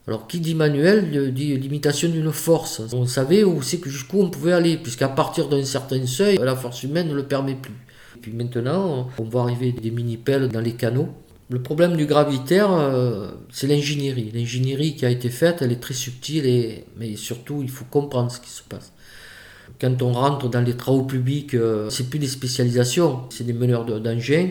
Alors, 0.09 0.25
qui 0.25 0.39
dit 0.39 0.55
manuel 0.55 1.31
dit 1.35 1.55
l'imitation 1.55 2.09
d'une 2.09 2.31
force. 2.31 2.81
On 2.93 3.05
savait 3.05 3.43
où 3.43 3.59
que 3.59 3.89
jusqu'où 3.91 4.19
on 4.19 4.31
pouvait 4.31 4.53
aller, 4.53 4.75
puisqu'à 4.75 5.07
partir 5.07 5.49
d'un 5.49 5.63
certain 5.63 6.03
seuil, 6.07 6.39
la 6.43 6.55
force 6.55 6.81
humaine 6.81 7.09
ne 7.09 7.13
le 7.13 7.27
permet 7.27 7.53
plus. 7.53 7.75
Et 8.15 8.19
puis 8.19 8.31
maintenant, 8.31 9.07
on 9.19 9.23
voit 9.25 9.43
arriver 9.43 9.71
des 9.71 9.91
mini-pelles 9.91 10.47
dans 10.47 10.61
les 10.61 10.71
canaux. 10.71 11.09
Le 11.51 11.61
problème 11.61 11.95
du 11.95 12.07
gravitaire, 12.07 12.71
euh, 12.71 13.29
c'est 13.51 13.67
l'ingénierie. 13.67 14.31
L'ingénierie 14.33 14.95
qui 14.95 15.05
a 15.05 15.11
été 15.11 15.29
faite, 15.29 15.57
elle 15.61 15.71
est 15.71 15.79
très 15.79 15.93
subtile, 15.93 16.47
et, 16.47 16.85
mais 16.97 17.15
surtout, 17.15 17.61
il 17.61 17.69
faut 17.69 17.85
comprendre 17.85 18.31
ce 18.31 18.39
qui 18.39 18.49
se 18.49 18.63
passe. 18.63 18.91
Quand 19.79 20.01
on 20.01 20.11
rentre 20.11 20.49
dans 20.49 20.61
les 20.61 20.75
travaux 20.75 21.03
publics, 21.03 21.53
euh, 21.53 21.87
c'est 21.91 22.09
plus 22.09 22.17
des 22.17 22.27
spécialisations, 22.27 23.25
c'est 23.29 23.43
des 23.43 23.53
meneurs 23.53 23.85
d'engins. 23.85 24.49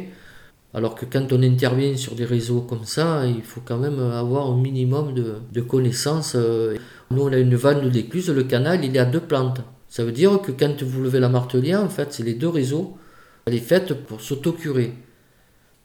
Alors 0.75 0.95
que 0.95 1.07
quand 1.07 1.33
on 1.33 1.43
intervient 1.43 1.97
sur 1.97 2.15
des 2.15 2.27
réseaux 2.27 2.61
comme 2.61 2.85
ça, 2.85 3.25
il 3.27 3.43
faut 3.43 3.63
quand 3.65 3.79
même 3.79 3.99
avoir 3.99 4.51
un 4.51 4.57
minimum 4.57 5.15
de, 5.15 5.61
connaissances. 5.63 6.35
Nous, 6.35 7.23
on 7.23 7.33
a 7.33 7.39
une 7.39 7.55
vanne 7.55 7.83
de 7.83 7.89
l'écluse, 7.89 8.29
le 8.29 8.45
canal, 8.45 8.85
il 8.85 8.95
est 8.95 8.99
à 8.99 9.07
deux 9.07 9.21
plantes. 9.21 9.61
Ça 9.89 10.05
veut 10.05 10.13
dire 10.13 10.41
que 10.43 10.53
quand 10.53 10.83
vous 10.83 11.03
levez 11.03 11.21
la 11.21 11.31
martelière, 11.31 11.83
en 11.83 11.89
fait, 11.89 12.13
c'est 12.13 12.23
les 12.23 12.35
deux 12.35 12.49
réseaux. 12.49 12.99
Elle 13.47 13.55
est 13.55 13.59
faite 13.59 13.95
pour 14.05 14.21
s'autocurer. 14.21 14.93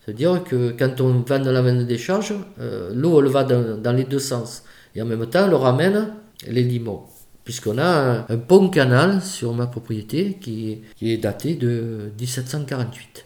C'est-à-dire 0.04 0.43
que 0.43 0.72
quand 0.78 1.00
on 1.00 1.22
va 1.22 1.39
dans 1.39 1.52
la 1.54 1.62
vanne 1.62 1.80
de 1.80 1.84
décharge, 1.84 2.34
euh, 2.60 2.91
l'eau, 2.93 3.22
elle 3.22 3.30
va 3.30 3.46
dans, 3.46 3.93
les 3.93 4.04
deux 4.04 4.19
sens. 4.19 4.63
Et 4.96 5.02
en 5.02 5.06
même 5.06 5.26
temps, 5.28 5.48
elle 5.48 5.54
ramène 5.54 6.10
les 6.46 6.63
limons. 6.63 7.04
Puisqu'on 7.46 7.78
a 7.78 8.26
un, 8.28 8.38
pont 8.38 8.69
canal 8.69 9.22
sur 9.22 9.54
ma 9.54 9.67
propriété 9.67 10.38
qui 10.41 10.82
est 11.02 11.17
daté 11.17 11.56
de 11.56 12.12
1748 12.19 13.26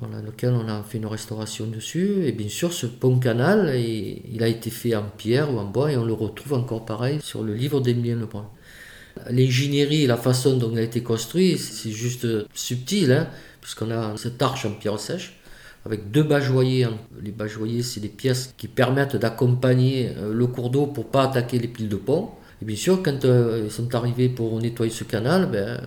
dans 0.00 0.08
lequel 0.08 0.52
on 0.52 0.68
a 0.68 0.82
fait 0.82 0.98
une 0.98 1.06
restauration 1.06 1.66
dessus. 1.66 2.24
Et 2.24 2.32
bien 2.32 2.48
sûr, 2.48 2.72
ce 2.72 2.86
pont-canal, 2.86 3.76
il 3.76 4.42
a 4.42 4.48
été 4.48 4.70
fait 4.70 4.94
en 4.94 5.04
pierre 5.04 5.52
ou 5.52 5.58
en 5.58 5.64
bois 5.64 5.92
et 5.92 5.96
on 5.96 6.04
le 6.04 6.12
retrouve 6.14 6.54
encore 6.54 6.84
pareil 6.84 7.18
sur 7.22 7.42
le 7.42 7.54
livre 7.54 7.80
d'Emilien 7.80 8.16
Lebrun. 8.16 8.48
L'ingénierie, 9.30 10.06
la 10.06 10.16
façon 10.16 10.56
dont 10.56 10.70
il 10.72 10.78
a 10.78 10.82
été 10.82 11.02
construit, 11.02 11.58
c'est 11.58 11.90
juste 11.90 12.26
subtil, 12.54 13.12
hein, 13.12 13.28
puisqu'on 13.60 13.90
a 13.90 14.16
cette 14.16 14.40
arche 14.40 14.64
en 14.64 14.72
pierre 14.72 14.98
sèche. 14.98 15.38
avec 15.84 16.10
deux 16.10 16.22
bajoyers. 16.22 16.86
Les 17.20 17.32
bajoyers, 17.32 17.82
c'est 17.82 18.00
des 18.00 18.08
pièces 18.08 18.54
qui 18.56 18.68
permettent 18.68 19.16
d'accompagner 19.16 20.12
euh, 20.16 20.32
le 20.32 20.46
cours 20.46 20.70
d'eau 20.70 20.86
pour 20.86 21.06
pas 21.10 21.24
attaquer 21.24 21.58
les 21.58 21.68
piles 21.68 21.88
de 21.88 21.96
pont. 21.96 22.30
Et 22.60 22.64
bien 22.64 22.76
sûr, 22.76 23.02
quand 23.02 23.24
euh, 23.24 23.62
ils 23.64 23.70
sont 23.70 23.92
arrivés 23.94 24.28
pour 24.28 24.60
nettoyer 24.60 24.92
ce 24.92 25.04
canal, 25.04 25.50
ben, 25.50 25.80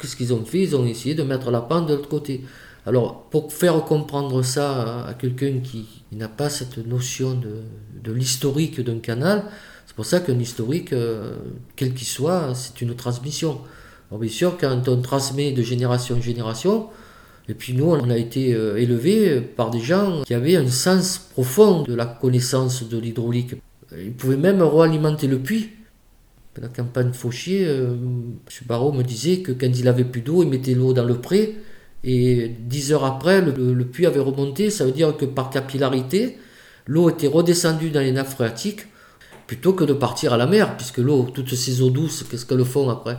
qu'est-ce 0.00 0.14
qu'ils 0.16 0.32
ont 0.32 0.44
fait? 0.44 0.60
Ils 0.60 0.76
ont 0.76 0.86
essayé 0.86 1.14
de 1.16 1.24
mettre 1.24 1.50
la 1.50 1.60
pente 1.60 1.88
de 1.88 1.94
l'autre 1.94 2.08
côté. 2.08 2.42
Alors, 2.86 3.24
pour 3.30 3.52
faire 3.52 3.82
comprendre 3.82 4.42
ça 4.42 5.06
à 5.06 5.14
quelqu'un 5.14 5.58
qui 5.58 5.86
n'a 6.12 6.28
pas 6.28 6.48
cette 6.48 6.78
notion 6.78 7.34
de, 7.34 8.12
l'historique 8.12 8.80
d'un 8.80 9.00
canal, 9.00 9.42
c'est 9.86 9.96
pour 9.96 10.06
ça 10.06 10.20
qu'un 10.20 10.38
historique, 10.38 10.92
euh, 10.92 11.34
quel 11.74 11.92
qu'il 11.92 12.06
soit, 12.06 12.54
c'est 12.54 12.80
une 12.80 12.94
transmission. 12.94 13.60
Alors, 14.08 14.20
bien 14.20 14.30
sûr, 14.30 14.56
quand 14.56 14.88
on 14.88 15.00
transmet 15.02 15.50
de 15.50 15.62
génération 15.62 16.16
en 16.16 16.20
génération, 16.20 16.86
et 17.48 17.54
puis 17.54 17.72
nous, 17.72 17.86
on 17.86 18.08
a 18.08 18.16
été 18.16 18.54
euh, 18.54 18.76
élevés 18.76 19.40
par 19.40 19.70
des 19.70 19.80
gens 19.80 20.22
qui 20.24 20.34
avaient 20.34 20.54
un 20.54 20.68
sens 20.68 21.18
profond 21.18 21.82
de 21.82 21.94
la 21.94 22.06
connaissance 22.06 22.88
de 22.88 22.98
l'hydraulique. 22.98 23.56
Ils 23.98 24.12
pouvaient 24.12 24.36
même 24.36 24.62
réalimenter 24.62 25.26
le 25.26 25.40
puits. 25.40 25.70
La 26.60 26.68
campagne 26.68 27.12
Fauchier, 27.12 27.66
euh, 27.66 27.94
M. 27.94 28.38
Barrault 28.66 28.92
me 28.92 29.02
disait 29.02 29.38
que 29.40 29.50
quand 29.50 29.66
il 29.66 29.88
avait 29.88 30.04
plus 30.04 30.22
d'eau, 30.22 30.44
il 30.44 30.48
mettait 30.48 30.74
l'eau 30.74 30.92
dans 30.92 31.04
le 31.04 31.20
pré, 31.20 31.56
et 32.06 32.48
dix 32.60 32.92
heures 32.92 33.04
après, 33.04 33.42
le, 33.42 33.84
puits 33.84 34.06
avait 34.06 34.20
remonté. 34.20 34.70
Ça 34.70 34.84
veut 34.84 34.92
dire 34.92 35.16
que 35.16 35.24
par 35.24 35.50
capillarité, 35.50 36.38
l'eau 36.86 37.10
était 37.10 37.26
redescendue 37.26 37.90
dans 37.90 38.00
les 38.00 38.12
nappes 38.12 38.28
phréatiques 38.28 38.86
plutôt 39.48 39.72
que 39.72 39.84
de 39.84 39.92
partir 39.92 40.32
à 40.32 40.36
la 40.36 40.46
mer, 40.46 40.76
puisque 40.76 40.98
l'eau, 40.98 41.28
toutes 41.34 41.54
ces 41.54 41.82
eaux 41.82 41.90
douces, 41.90 42.24
qu'est-ce 42.24 42.46
qu'elles 42.46 42.64
font 42.64 42.88
après? 42.90 43.18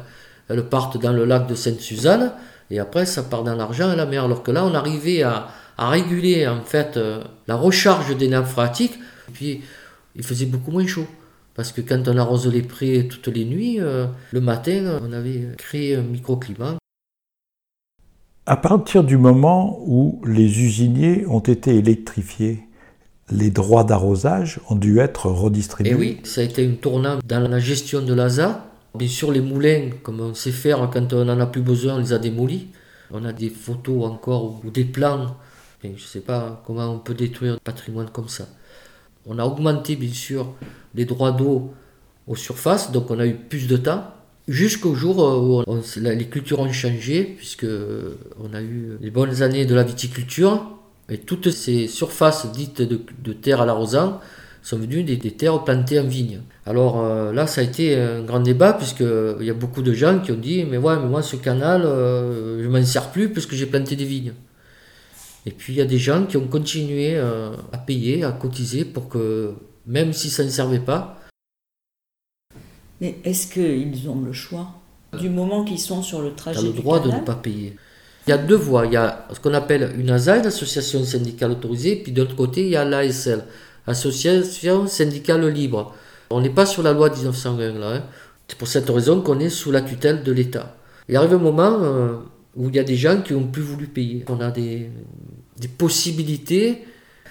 Elles 0.50 0.64
partent 0.64 1.00
dans 1.00 1.12
le 1.12 1.26
lac 1.26 1.48
de 1.48 1.56
Sainte-Suzanne, 1.56 2.32
et 2.72 2.80
après 2.80 3.06
ça 3.06 3.24
part 3.24 3.44
dans 3.44 3.56
l'argent 3.56 3.92
et 3.92 3.96
la 3.96 4.06
mer. 4.06 4.24
Alors 4.24 4.42
que 4.42 4.52
là, 4.52 4.66
on 4.66 4.74
arrivait 4.74 5.22
à, 5.22 5.50
réguler 5.78 6.48
en 6.48 6.62
fait 6.62 6.98
euh, 6.98 7.22
la 7.48 7.56
recharge 7.56 8.16
des 8.18 8.28
nappes 8.30 8.48
phréatiques, 8.48 8.96
et 9.30 9.32
puis 9.32 9.62
il 10.16 10.24
faisait 10.24 10.46
beaucoup 10.46 10.72
moins 10.72 10.88
chaud. 10.88 11.08
Parce 11.56 11.72
que 11.72 11.82
quand 11.82 12.08
on 12.08 12.18
arrose 12.18 12.48
les 12.48 12.62
prés 12.62 13.08
toutes 13.10 13.28
les 13.28 13.46
nuits, 13.46 13.80
euh, 13.80 14.06
le 14.32 14.42
matin, 14.42 15.00
on 15.02 15.12
avait 15.12 15.50
créé 15.58 15.96
un 15.96 16.02
microclimat. 16.02 16.78
À 18.50 18.56
partir 18.56 19.04
du 19.04 19.18
moment 19.18 19.78
où 19.86 20.22
les 20.26 20.62
usiniers 20.62 21.26
ont 21.28 21.42
été 21.42 21.76
électrifiés, 21.76 22.64
les 23.30 23.52
droits 23.52 23.84
d'arrosage 23.84 24.62
ont 24.70 24.76
dû 24.76 25.00
être 25.00 25.26
redistribués. 25.26 25.92
Et 25.92 25.94
eh 25.94 25.98
oui, 25.98 26.20
ça 26.24 26.40
a 26.40 26.46
été 26.46 26.64
une 26.64 26.78
tournante 26.78 27.20
dans 27.26 27.46
la 27.46 27.60
gestion 27.60 28.02
de 28.02 28.14
l'ASA. 28.14 28.66
Bien 28.96 29.10
sûr, 29.10 29.34
les 29.34 29.42
moulins, 29.42 29.90
comme 30.02 30.22
on 30.22 30.34
sait 30.34 30.54
faire 30.54 30.90
quand 30.94 31.12
on 31.12 31.26
n'en 31.26 31.38
a 31.42 31.46
plus 31.46 31.62
besoin, 31.62 31.96
on 31.96 31.98
les 31.98 32.14
a 32.14 32.20
démolis. 32.20 32.68
On 33.12 33.26
a 33.26 33.34
des 33.34 33.50
photos 33.50 34.06
encore 34.06 34.62
ou 34.64 34.70
des 34.70 34.86
plans. 34.86 35.36
je 35.84 35.90
ne 35.90 35.98
sais 35.98 36.22
pas 36.22 36.64
comment 36.66 36.88
on 36.88 37.00
peut 37.00 37.16
détruire 37.16 37.56
un 37.56 37.60
patrimoine 37.62 38.10
comme 38.14 38.30
ça. 38.30 38.48
On 39.26 39.40
a 39.40 39.44
augmenté, 39.44 39.98
bien 39.98 40.14
sûr, 40.14 40.54
les 40.96 41.04
droits 41.04 41.34
d'eau 41.34 41.74
aux 42.28 42.38
surfaces, 42.38 42.94
donc 42.94 43.12
on 43.12 43.20
a 43.20 43.28
eu 43.28 43.34
plus 43.34 43.68
de 43.68 43.76
temps. 43.76 44.06
Jusqu'au 44.48 44.96
jour 44.96 45.18
où 45.18 45.64
les 45.98 46.26
cultures 46.26 46.60
ont 46.60 46.72
changé, 46.72 47.36
puisque 47.38 47.66
on 48.40 48.54
a 48.54 48.62
eu 48.62 48.98
les 49.02 49.12
bonnes 49.12 49.42
années 49.42 49.66
de 49.66 49.76
la 49.76 49.84
viticulture, 49.84 50.78
et 51.10 51.18
toutes 51.18 51.52
ces 51.52 51.88
surfaces 51.88 52.50
dites 52.52 52.82
de, 52.82 53.34
terre 53.34 53.62
à 53.62 53.66
l'arrosant 53.66 54.22
sont 54.62 54.78
venues 54.78 55.04
des, 55.04 55.18
terres 55.32 55.64
plantées 55.64 56.00
en 56.00 56.06
vigne. 56.06 56.42
Alors 56.66 57.04
euh, 57.04 57.32
là, 57.34 57.46
ça 57.48 57.62
a 57.62 57.64
été 57.64 57.98
un 57.98 58.22
grand 58.24 58.40
débat, 58.40 58.74
puisqu'il 58.74 59.46
y 59.46 59.50
a 59.50 59.54
beaucoup 59.54 59.82
de 59.82 59.94
gens 59.94 60.20
qui 60.20 60.32
ont 60.32 60.38
dit 60.38 60.66
Mais 60.66 60.78
ouais, 60.78 60.96
mais 60.98 61.08
moi, 61.08 61.22
ce 61.22 61.36
canal, 61.36 61.84
euh, 61.86 62.64
je 62.64 62.68
m'en 62.70 62.84
sers 62.84 63.12
plus 63.12 63.30
puisque 63.30 63.54
j'ai 63.54 63.66
planté 63.66 63.96
des 63.96 64.06
vignes. 64.06 64.34
Et 65.46 65.52
puis 65.52 65.74
il 65.74 65.78
y 65.78 65.82
a 65.82 65.86
des 65.86 65.98
gens 65.98 66.26
qui 66.26 66.36
ont 66.36 66.48
continué 66.48 67.16
euh, 67.16 67.52
à 67.72 67.78
payer, 67.78 68.26
à 68.26 68.32
cotiser 68.32 68.84
pour 68.84 69.08
que, 69.08 69.54
même 69.86 70.12
si 70.12 70.30
ça 70.30 70.44
ne 70.44 70.50
servait 70.50 70.80
pas. 70.80 71.18
Mais 73.02 73.16
est-ce 73.24 73.48
qu'ils 73.48 74.10
ont 74.10 74.22
le 74.22 74.34
choix 74.34 74.68
Du 75.20 75.30
moment 75.30 75.64
qu'ils 75.64 75.80
sont 75.80 76.02
sur 76.02 76.22
le 76.22 76.34
trajet. 76.34 76.60
Ils 76.62 76.70
ont 76.70 76.74
le 76.74 76.82
droit 76.82 77.00
de 77.00 77.12
ne 77.12 77.20
pas 77.20 77.36
payer. 77.36 77.76
Il 78.28 78.32
y 78.32 78.34
a 78.34 78.38
deux 78.38 78.56
voies. 78.56 78.86
Il 78.86 78.94
y 78.94 78.98
a 78.98 79.26
ce 79.34 79.40
qu'on 79.40 79.54
appelle 79.54 79.94
une 79.98 80.10
ASA, 80.10 80.38
une 80.38 80.48
association 80.48 81.04
syndicale 81.04 81.52
autorisée, 81.52 81.96
puis 81.96 82.12
de 82.12 82.22
l'autre 82.22 82.36
côté, 82.36 82.64
il 82.64 82.70
y 82.70 82.76
a 82.76 82.84
l'ASL, 82.84 83.46
Association 83.86 84.86
syndicale 84.88 85.48
libre. 85.48 85.96
On 86.30 86.42
n'est 86.42 86.50
pas 86.50 86.66
sur 86.66 86.84
la 86.84 86.92
loi 86.92 87.10
1901 87.10 87.80
là. 87.80 87.96
Hein. 87.96 88.04
C'est 88.48 88.58
pour 88.58 88.68
cette 88.68 88.90
raison 88.90 89.22
qu'on 89.22 89.40
est 89.40 89.50
sous 89.50 89.72
la 89.72 89.82
tutelle 89.82 90.24
de 90.24 90.32
l'État. 90.34 90.76
Il 91.08 91.16
arrive 91.16 91.34
un 91.36 91.38
moment 91.38 91.78
euh, 91.82 92.16
où 92.56 92.68
il 92.68 92.76
y 92.76 92.80
a 92.80 92.84
des 92.84 92.98
gens 92.98 93.22
qui 93.22 93.34
n'ont 93.34 93.48
plus 93.48 93.62
voulu 93.62 93.88
payer. 93.88 94.26
On 94.28 94.42
a 94.42 94.52
des, 94.52 94.90
des 95.58 95.68
possibilités. 95.70 96.84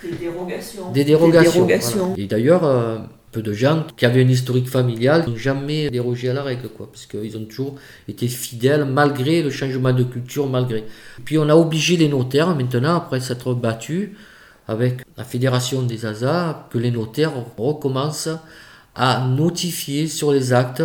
Des 0.02 0.16
dérogations. 0.16 0.92
Des 0.92 1.04
dérogations. 1.04 2.14
Et 2.16 2.26
d'ailleurs, 2.26 2.64
euh, 2.64 2.98
de 3.42 3.52
gens 3.52 3.86
qui 3.96 4.06
avaient 4.06 4.22
un 4.22 4.28
historique 4.28 4.68
familial 4.68 5.24
n'ont 5.28 5.36
jamais 5.36 5.90
dérogé 5.90 6.28
à 6.30 6.34
la 6.34 6.42
règle, 6.42 6.68
quoi, 6.68 6.88
parce 6.90 7.06
qu'ils 7.06 7.36
ont 7.36 7.44
toujours 7.44 7.76
été 8.08 8.28
fidèles 8.28 8.84
malgré 8.84 9.42
le 9.42 9.50
changement 9.50 9.92
de 9.92 10.04
culture, 10.04 10.48
malgré. 10.48 10.84
Puis 11.24 11.38
on 11.38 11.48
a 11.48 11.54
obligé 11.54 11.96
les 11.96 12.08
notaires 12.08 12.54
maintenant, 12.54 12.96
après 12.96 13.20
s'être 13.20 13.54
battus 13.54 14.10
avec 14.68 15.02
la 15.16 15.24
fédération 15.24 15.82
des 15.82 16.06
ASA, 16.06 16.68
que 16.70 16.78
les 16.78 16.90
notaires 16.90 17.32
recommencent 17.56 18.28
à 18.94 19.26
notifier 19.26 20.08
sur 20.08 20.32
les 20.32 20.52
actes 20.52 20.82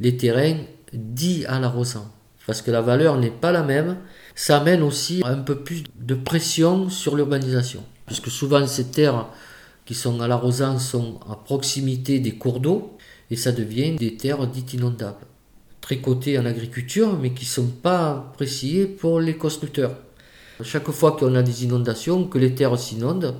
les 0.00 0.16
terrains 0.16 0.56
dits 0.92 1.44
à 1.46 1.58
l'arrosant. 1.58 2.10
Parce 2.46 2.62
que 2.62 2.70
la 2.70 2.80
valeur 2.80 3.18
n'est 3.18 3.30
pas 3.30 3.52
la 3.52 3.62
même, 3.62 3.96
ça 4.34 4.58
amène 4.58 4.82
aussi 4.82 5.22
un 5.24 5.36
peu 5.36 5.56
plus 5.56 5.84
de 6.00 6.14
pression 6.14 6.88
sur 6.88 7.16
l'urbanisation. 7.16 7.84
Puisque 8.06 8.28
souvent 8.28 8.66
ces 8.66 8.86
terres 8.86 9.26
qui 9.88 9.94
sont 9.94 10.20
à 10.20 10.28
l'arrosant 10.28 10.78
sont 10.78 11.18
à 11.30 11.34
proximité 11.34 12.20
des 12.20 12.32
cours 12.32 12.60
d'eau 12.60 12.98
et 13.30 13.36
ça 13.36 13.52
devient 13.52 13.96
des 13.96 14.18
terres 14.18 14.46
dites 14.46 14.74
inondables. 14.74 15.24
Très 15.80 15.96
cotées 15.96 16.38
en 16.38 16.44
agriculture 16.44 17.18
mais 17.18 17.30
qui 17.30 17.46
ne 17.46 17.48
sont 17.48 17.68
pas 17.68 18.10
appréciées 18.10 18.84
pour 18.84 19.18
les 19.18 19.38
constructeurs. 19.38 19.96
Chaque 20.62 20.90
fois 20.90 21.12
qu'on 21.12 21.34
a 21.34 21.42
des 21.42 21.64
inondations, 21.64 22.24
que 22.24 22.36
les 22.36 22.54
terres 22.54 22.78
s'inondent, 22.78 23.34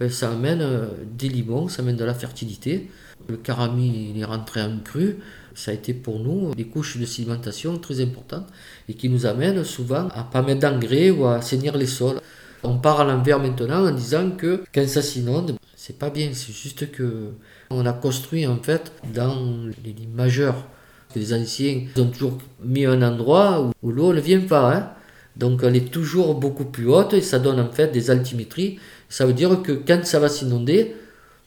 ben, 0.00 0.08
ça 0.08 0.30
amène 0.32 0.62
euh, 0.62 0.86
des 1.04 1.28
limons, 1.28 1.68
ça 1.68 1.82
amène 1.82 1.96
de 1.96 2.04
la 2.04 2.14
fertilité. 2.14 2.88
Le 3.28 3.36
carami 3.36 4.18
est 4.18 4.24
rentré 4.24 4.62
en 4.62 4.78
crue, 4.82 5.18
ça 5.54 5.72
a 5.72 5.74
été 5.74 5.92
pour 5.92 6.20
nous 6.20 6.54
des 6.54 6.64
couches 6.64 6.96
de 6.96 7.04
cimentation 7.04 7.76
très 7.76 8.00
importantes 8.00 8.46
et 8.88 8.94
qui 8.94 9.10
nous 9.10 9.26
amènent 9.26 9.62
souvent 9.62 10.08
à 10.14 10.24
pas 10.24 10.40
mettre 10.40 10.60
d'engrais 10.60 11.10
ou 11.10 11.26
à 11.26 11.34
assainir 11.34 11.76
les 11.76 11.86
sols. 11.86 12.18
On 12.62 12.78
part 12.78 13.00
à 13.00 13.04
l'envers 13.04 13.40
maintenant 13.40 13.86
en 13.86 13.90
disant 13.90 14.30
que 14.30 14.62
quand 14.72 14.86
ça 14.86 15.02
s'inonde, 15.02 15.56
c'est 15.76 15.98
pas 15.98 16.10
bien, 16.10 16.30
c'est 16.32 16.52
juste 16.52 16.92
que 16.92 17.30
on 17.70 17.86
a 17.86 17.92
construit 17.92 18.46
en 18.46 18.58
fait 18.58 18.92
dans 19.12 19.66
les 19.84 19.92
lignes 19.92 20.14
majeures. 20.14 20.66
Les 21.14 21.34
anciens 21.34 21.86
ont 21.98 22.06
toujours 22.06 22.38
mis 22.62 22.86
un 22.86 23.02
endroit 23.02 23.70
où, 23.82 23.90
l'eau 23.90 24.12
ne 24.14 24.20
vient 24.20 24.40
pas. 24.40 24.74
Hein. 24.74 24.90
Donc 25.36 25.62
elle 25.62 25.76
est 25.76 25.90
toujours 25.90 26.34
beaucoup 26.34 26.64
plus 26.64 26.88
haute 26.88 27.14
et 27.14 27.20
ça 27.20 27.38
donne 27.38 27.60
en 27.60 27.70
fait 27.70 27.88
des 27.88 28.10
altimétries. 28.10 28.78
Ça 29.08 29.26
veut 29.26 29.32
dire 29.34 29.62
que 29.62 29.72
quand 29.72 30.04
ça 30.04 30.20
va 30.20 30.28
s'inonder, 30.28 30.96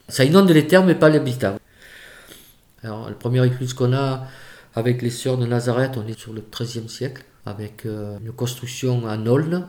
ça 0.08 0.24
inonde 0.24 0.50
les 0.50 0.66
terres 0.66 0.84
mais 0.84 0.94
pas 0.94 1.08
l'habitat. 1.08 1.56
Alors, 2.82 3.08
le 3.08 3.16
premier 3.16 3.44
écluse 3.44 3.74
qu'on 3.74 3.92
a 3.92 4.26
avec 4.76 5.02
les 5.02 5.10
sœurs 5.10 5.38
de 5.38 5.46
Nazareth, 5.46 5.96
on 5.96 6.06
est 6.06 6.18
sur 6.18 6.32
le 6.32 6.40
XIIIe 6.40 6.88
siècle, 6.88 7.24
avec 7.46 7.86
euh, 7.86 8.18
une 8.24 8.30
construction 8.30 9.04
en 9.04 9.26
aulne. 9.26 9.66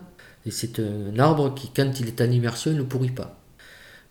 Et 0.48 0.52
c'est 0.52 0.80
un 0.80 1.20
arbre 1.20 1.54
qui, 1.54 1.70
quand 1.76 2.00
il 2.00 2.08
est 2.08 2.22
en 2.22 2.32
immersion, 2.32 2.72
ne 2.72 2.82
pourrit 2.82 3.12
pas. 3.12 3.40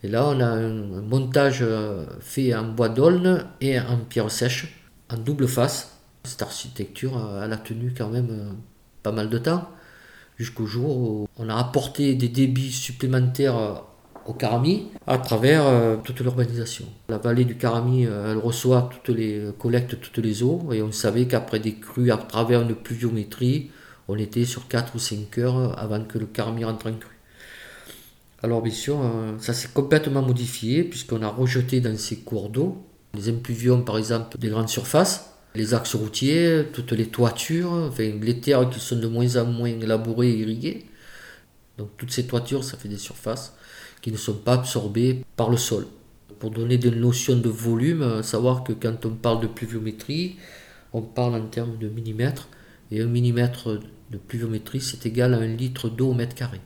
Et 0.03 0.09
là, 0.09 0.27
on 0.29 0.39
a 0.41 0.47
un, 0.47 1.03
montage 1.03 1.61
euh, 1.63 2.05
fait 2.21 2.55
en 2.55 2.65
bois 2.65 2.89
d'aulne 2.89 3.47
et 3.61 3.81
en 3.81 3.99
pierre 4.09 4.31
sèche, 4.31 4.87
en 5.11 5.17
double 5.17 5.49
face. 5.49 5.99
Cette 6.25 6.43
architecture, 6.43 7.17
euh, 7.17 7.45
elle 7.45 7.53
a 7.53 7.57
tenu 7.57 7.93
quand 7.97 8.11
même 8.11 8.57
pas 9.03 9.13
mal 9.13 9.31
de 9.31 9.39
temps, 9.39 9.69
jusqu'au 10.39 10.67
jour 10.67 10.97
où 10.97 11.29
on 11.39 11.49
a 11.49 11.57
apporté 11.57 12.15
des 12.15 12.29
débits 12.29 12.73
supplémentaires 12.73 13.83
au 14.27 14.33
Carami 14.33 14.89
à 15.07 15.19
travers 15.19 15.67
euh, 15.67 15.97
toute 16.03 16.21
l'urbanisation. 16.21 16.87
La 17.09 17.19
vallée 17.19 17.45
du 17.45 17.57
Carami, 17.57 18.07
euh, 18.07 18.33
elle 18.33 18.39
reçoit 18.39 18.91
toutes 18.93 19.15
les, 19.15 19.51
collecte 19.59 20.01
toutes 20.01 20.19
les 20.19 20.43
eaux 20.43 20.69
et 20.73 20.83
on 20.83 20.93
savait 20.93 21.27
qu'après 21.27 21.61
des 21.61 21.75
crues, 21.75 22.11
à 22.11 22.17
travers 22.17 22.63
une 22.63 22.75
pluviométrie, 22.75 23.71
on 24.09 24.17
était 24.17 24.45
sur 24.45 24.69
4 24.69 24.95
ou 24.95 24.99
5 24.99 25.39
heures 25.39 25.79
avant 25.79 26.03
que 26.05 26.19
le 26.19 26.27
Carami 26.27 26.65
rentre 26.65 26.89
en 26.89 26.95
crue. 26.95 27.19
Alors 28.43 28.63
bien 28.63 28.73
sûr, 28.73 29.01
euh, 29.01 29.33
ça 29.39 29.53
s'est 29.53 29.71
complètement 29.73 30.23
modifié 30.23 30.85
puisqu'on 30.85 31.23
a 31.23 31.29
rejeté 31.29 31.81
dans 31.81 31.97
ces 31.97 32.19
cours 32.19 32.51
d'eau 32.51 32.87
les 33.17 33.29
impluvions 33.29 33.83
par 33.83 33.99
exemple 33.99 34.39
des 34.39 34.49
grandes 34.49 34.69
surfaces, 34.69 35.31
les 35.55 35.75
axes 35.75 35.95
routiers, 35.95 36.67
toutes 36.73 36.93
les 36.93 37.07
toitures, 37.07 37.91
les 37.99 38.41
terres 38.41 38.69
qui 38.69 38.79
sont 38.79 38.99
de 38.99 39.07
moins 39.07 39.37
en 39.37 39.47
moins 39.47 39.73
labourées 39.79 40.31
et 40.31 40.39
irriguées. 40.39 40.85
Donc 41.79 41.91
toutes 41.97 42.11
ces 42.11 42.27
toitures, 42.27 42.63
ça 42.63 42.77
fait 42.77 42.89
des 42.89 42.99
surfaces 42.99 43.55
qui 44.03 44.13
ne 44.13 44.17
sont 44.17 44.35
pas 44.35 44.55
absorbés 44.55 45.25
par 45.37 45.51
le 45.51 45.57
sol. 45.57 45.87
Pour 46.39 46.51
donner 46.51 46.77
des 46.77 46.91
notions 46.91 47.37
de 47.37 47.49
volume, 47.49 48.23
savoir 48.23 48.63
que 48.63 48.75
quand 48.75 49.07
on 49.07 49.11
parle 49.11 49.41
de 49.41 49.47
pluviométrie, 49.47 50.37
on 50.93 51.01
parle 51.01 51.35
en 51.35 51.47
termes 51.47 51.79
de 51.79 51.89
millimètres, 51.89 52.49
et 52.91 53.01
un 53.01 53.07
millimètre 53.07 53.81
de 54.11 54.19
pluviométrie, 54.19 54.81
c'est 54.81 55.07
égal 55.07 55.35
à 55.35 55.39
un 55.39 55.47
litre 55.47 55.89
d'eau 55.89 56.11
au 56.11 56.15
mètre 56.15 56.35
carré. 56.35 56.61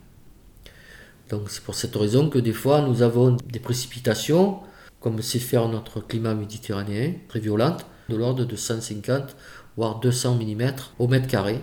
Donc 1.29 1.49
c'est 1.49 1.63
pour 1.63 1.75
cette 1.75 1.95
raison 1.95 2.29
que 2.29 2.39
des 2.39 2.53
fois 2.53 2.81
nous 2.81 3.01
avons 3.01 3.37
des 3.51 3.59
précipitations, 3.59 4.59
comme 4.99 5.21
c'est 5.21 5.39
faire 5.39 5.67
notre 5.69 6.01
climat 6.01 6.35
méditerranéen, 6.35 7.13
très 7.27 7.39
violentes, 7.39 7.85
de 8.09 8.15
l'ordre 8.15 8.45
de 8.45 8.55
150 8.55 9.35
voire 9.77 9.99
200 9.99 10.35
mm 10.35 10.73
au 10.99 11.07
mètre 11.07 11.27
carré. 11.27 11.59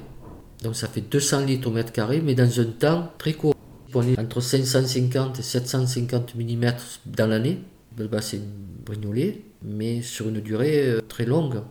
Donc 0.63 0.75
ça 0.75 0.89
fait 0.89 1.01
200 1.01 1.45
litres 1.45 1.69
au 1.69 1.71
mètre 1.71 1.93
carré, 1.93 2.21
mais 2.21 2.35
dans 2.35 2.61
un 2.61 2.65
temps 2.65 3.13
très 3.19 3.35
court. 3.35 3.55
On 3.95 4.03
est 4.03 4.19
entre 4.19 4.41
550 4.41 5.39
et 5.39 5.43
750 5.43 6.35
mm 6.35 6.73
dans 7.07 7.27
l'année, 7.27 7.61
le 7.97 8.07
bassin 8.07 8.39
brignolé, 8.85 9.45
mais 9.63 10.03
sur 10.03 10.29
une 10.29 10.41
durée 10.41 10.89
euh, 10.89 11.01
très 11.09 11.25
longue. 11.25 11.63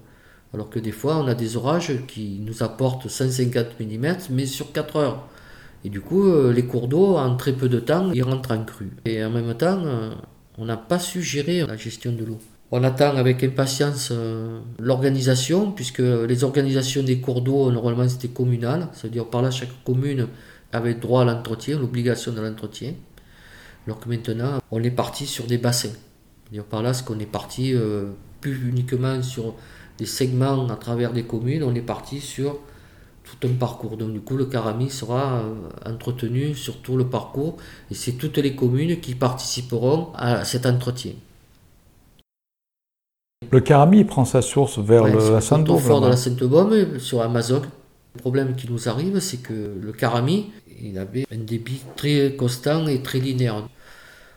Alors 0.57 0.71
que 0.71 0.79
des 0.79 0.91
fois, 0.91 1.17
on 1.17 1.27
a 1.27 1.35
des 1.35 1.55
orages 1.55 1.91
qui 2.07 2.41
nous 2.43 2.63
apportent 2.63 3.07
150 3.07 3.79
mm, 3.79 4.15
mais 4.31 4.47
sur 4.47 4.71
4 4.71 4.95
heures. 4.95 5.27
Et 5.85 5.89
du 5.89 6.01
coup, 6.01 6.27
euh, 6.27 6.51
les 6.51 6.65
cours 6.65 6.87
d'eau, 6.87 7.15
en 7.15 7.35
très 7.35 7.53
peu 7.53 7.69
de 7.69 7.79
temps, 7.79 8.11
ils 8.11 8.23
rentrent 8.23 8.53
en 8.53 8.63
crue. 8.63 8.89
Et 9.05 9.23
en 9.23 9.29
même 9.29 9.53
temps, 9.53 9.79
euh, 9.85 10.09
on 10.57 10.65
n'a 10.65 10.75
pas 10.75 10.97
su 10.97 11.21
gérer 11.21 11.63
la 11.67 11.77
gestion 11.77 12.11
de 12.11 12.25
l'eau. 12.25 12.39
On 12.71 12.83
attend 12.83 13.15
avec 13.17 13.43
impatience 13.43 14.09
euh, 14.11 14.59
l'organisation, 14.79 15.71
puisque 15.71 15.99
les 15.99 16.43
organisations 16.43 17.03
des 17.03 17.19
cours 17.21 17.43
d'eau, 17.43 17.71
normalement, 17.71 18.09
c'était 18.09 18.29
communal. 18.29 18.87
C'est-à-dire 18.93 19.27
par 19.27 19.43
là, 19.43 19.51
chaque 19.51 19.83
commune 19.83 20.25
avait 20.71 20.95
droit 20.95 21.21
à 21.21 21.25
l'entretien, 21.25 21.77
l'obligation 21.77 22.31
de 22.31 22.41
l'entretien. 22.41 22.93
Alors 23.85 23.99
que 23.99 24.09
maintenant, 24.09 24.57
on 24.71 24.81
est 24.81 24.89
parti 24.89 25.27
sur 25.27 25.45
des 25.45 25.59
bassins. 25.59 25.93
C'est-à-dire 26.45 26.63
par 26.65 26.81
là, 26.81 26.95
ce 26.95 27.03
qu'on 27.03 27.19
est 27.19 27.31
parti 27.31 27.75
plus 28.41 28.67
uniquement 28.67 29.21
sur 29.21 29.53
des 29.97 30.05
segments 30.05 30.67
à 30.69 30.75
travers 30.75 31.13
des 31.13 31.23
communes, 31.23 31.63
on 31.63 31.73
est 31.75 31.81
parti 31.81 32.19
sur 32.19 32.59
tout 33.23 33.47
un 33.47 33.53
parcours. 33.53 33.97
Donc 33.97 34.13
du 34.13 34.21
coup, 34.21 34.37
le 34.37 34.45
Carami 34.45 34.89
sera 34.89 35.39
euh, 35.39 35.53
entretenu 35.85 36.55
sur 36.55 36.77
tout 36.77 36.97
le 36.97 37.07
parcours 37.07 37.57
et 37.91 37.95
c'est 37.95 38.13
toutes 38.13 38.37
les 38.37 38.55
communes 38.55 38.99
qui 38.99 39.15
participeront 39.15 40.09
à 40.15 40.45
cet 40.45 40.65
entretien. 40.65 41.13
Le 43.51 43.59
Carami 43.61 44.03
prend 44.03 44.25
sa 44.25 44.41
source 44.41 44.79
vers 44.79 45.05
le, 45.05 45.33
la 45.33 45.41
Sainte-Baume. 45.41 45.79
fort 45.79 46.01
de 46.01 46.07
la 46.07 46.17
Sainte-Baume, 46.17 46.99
sur 46.99 47.21
Amazon. 47.21 47.61
Le 48.15 48.19
problème 48.19 48.55
qui 48.55 48.69
nous 48.69 48.89
arrive, 48.89 49.19
c'est 49.19 49.37
que 49.37 49.77
le 49.79 49.91
Carami, 49.91 50.47
il 50.81 50.97
avait 50.97 51.25
un 51.31 51.37
débit 51.37 51.81
très 51.95 52.35
constant 52.35 52.87
et 52.87 53.01
très 53.01 53.19
linéaire. 53.19 53.67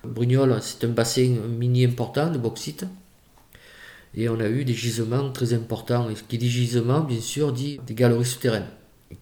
Brugnoles, 0.04 0.58
c'est 0.60 0.84
un 0.84 0.90
bassin 0.90 1.34
mini 1.58 1.84
important 1.84 2.30
de 2.30 2.38
bauxite. 2.38 2.84
Et 4.14 4.28
on 4.28 4.40
a 4.40 4.48
eu 4.48 4.64
des 4.64 4.74
gisements 4.74 5.30
très 5.30 5.54
importants. 5.54 6.08
Et 6.10 6.14
qui 6.28 6.38
dit 6.38 6.50
gisement, 6.50 7.00
bien 7.00 7.20
sûr, 7.20 7.52
dit 7.52 7.80
des 7.86 7.94
galeries 7.94 8.24
souterraines. 8.24 8.66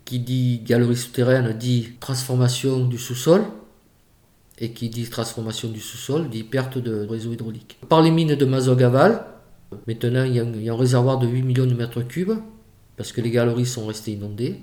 Qui 0.04 0.18
dit 0.20 0.60
galerie 0.64 0.96
souterraine 0.96 1.56
dit 1.58 1.90
transformation 2.00 2.86
du 2.86 2.98
sous-sol. 2.98 3.42
Et 4.60 4.72
qui 4.72 4.88
dit 4.88 5.08
transformation 5.08 5.68
du 5.68 5.80
sous-sol 5.80 6.28
dit 6.30 6.42
perte 6.42 6.78
de 6.78 7.06
réseau 7.06 7.32
hydraulique. 7.32 7.78
Par 7.88 8.02
les 8.02 8.10
mines 8.10 8.34
de 8.34 8.44
Mazogaval, 8.44 9.24
maintenant 9.86 10.24
il 10.24 10.34
y, 10.34 10.40
a, 10.40 10.72
un 10.72 10.76
réservoir 10.76 11.18
de 11.18 11.28
8 11.28 11.42
millions 11.42 11.66
de 11.66 11.74
mètres 11.74 12.02
cubes, 12.02 12.32
parce 12.96 13.12
que 13.12 13.20
les 13.20 13.30
galeries 13.30 13.66
sont 13.66 13.86
restées 13.86 14.12
inondées. 14.12 14.56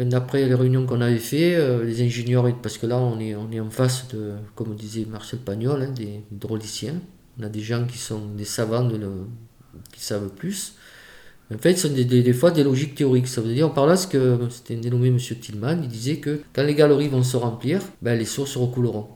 D'après 0.00 0.46
les 0.46 0.54
réunions 0.54 0.84
qu'on 0.84 1.00
avait 1.00 1.18
fait, 1.18 1.54
euh, 1.54 1.84
les 1.84 2.02
ingénieurs, 2.02 2.44
parce 2.60 2.76
que 2.76 2.86
là 2.86 2.98
on 2.98 3.20
est, 3.20 3.34
on 3.36 3.50
est 3.52 3.60
en 3.60 3.70
face 3.70 4.08
de, 4.08 4.32
comme 4.56 4.74
disait 4.74 5.06
Marcel 5.08 5.38
Pagnol, 5.38 5.82
hein, 5.82 5.90
des 5.90 6.20
hydrauliciens. 6.32 7.00
On 7.38 7.44
a 7.44 7.48
des 7.48 7.60
gens 7.60 7.86
qui 7.86 7.98
sont 7.98 8.26
des 8.36 8.44
savants 8.44 8.88
qui 9.92 10.00
savent 10.00 10.30
plus. 10.30 10.74
En 11.54 11.56
fait, 11.56 11.76
ce 11.76 11.88
sont 11.88 11.94
des, 11.94 12.32
fois 12.32 12.50
des 12.50 12.62
logiques 12.62 12.94
théoriques. 12.94 13.28
Ça 13.28 13.40
veut 13.40 13.54
dire, 13.54 13.72
par 13.72 13.86
là, 13.86 13.96
ce 13.96 14.06
que 14.06 14.38
c'était 14.50 14.76
dénommé 14.76 15.08
M. 15.08 15.18
Tillman, 15.18 15.80
il 15.82 15.88
disait 15.88 16.16
que 16.18 16.42
quand 16.52 16.62
les 16.62 16.74
galeries 16.74 17.08
vont 17.08 17.22
se 17.22 17.36
remplir, 17.36 17.80
ben, 18.02 18.18
les 18.18 18.26
sources 18.26 18.56
recouleront. 18.56 19.08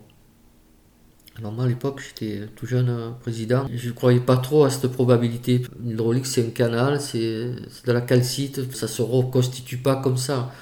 Alors 1.38 1.52
moi, 1.52 1.64
à 1.64 1.68
l'époque, 1.68 2.02
j'étais 2.06 2.46
tout 2.56 2.66
jeune 2.66 2.90
euh, 2.90 3.10
président, 3.10 3.66
je 3.74 3.88
ne 3.88 3.94
croyais 3.94 4.20
pas 4.20 4.36
trop 4.36 4.64
à 4.64 4.70
cette 4.70 4.88
probabilité. 4.88 5.62
L'hydraulique, 5.82 6.26
c'est 6.26 6.46
un 6.46 6.50
canal, 6.50 7.00
c'est 7.00 7.46
de 7.86 7.92
la 7.92 8.02
calcite, 8.02 8.72
ça 8.74 8.86
ne 8.86 8.90
se 8.90 9.02
reconstitue 9.02 9.78
pas 9.78 9.96
comme 9.96 10.18
ça. 10.18 10.52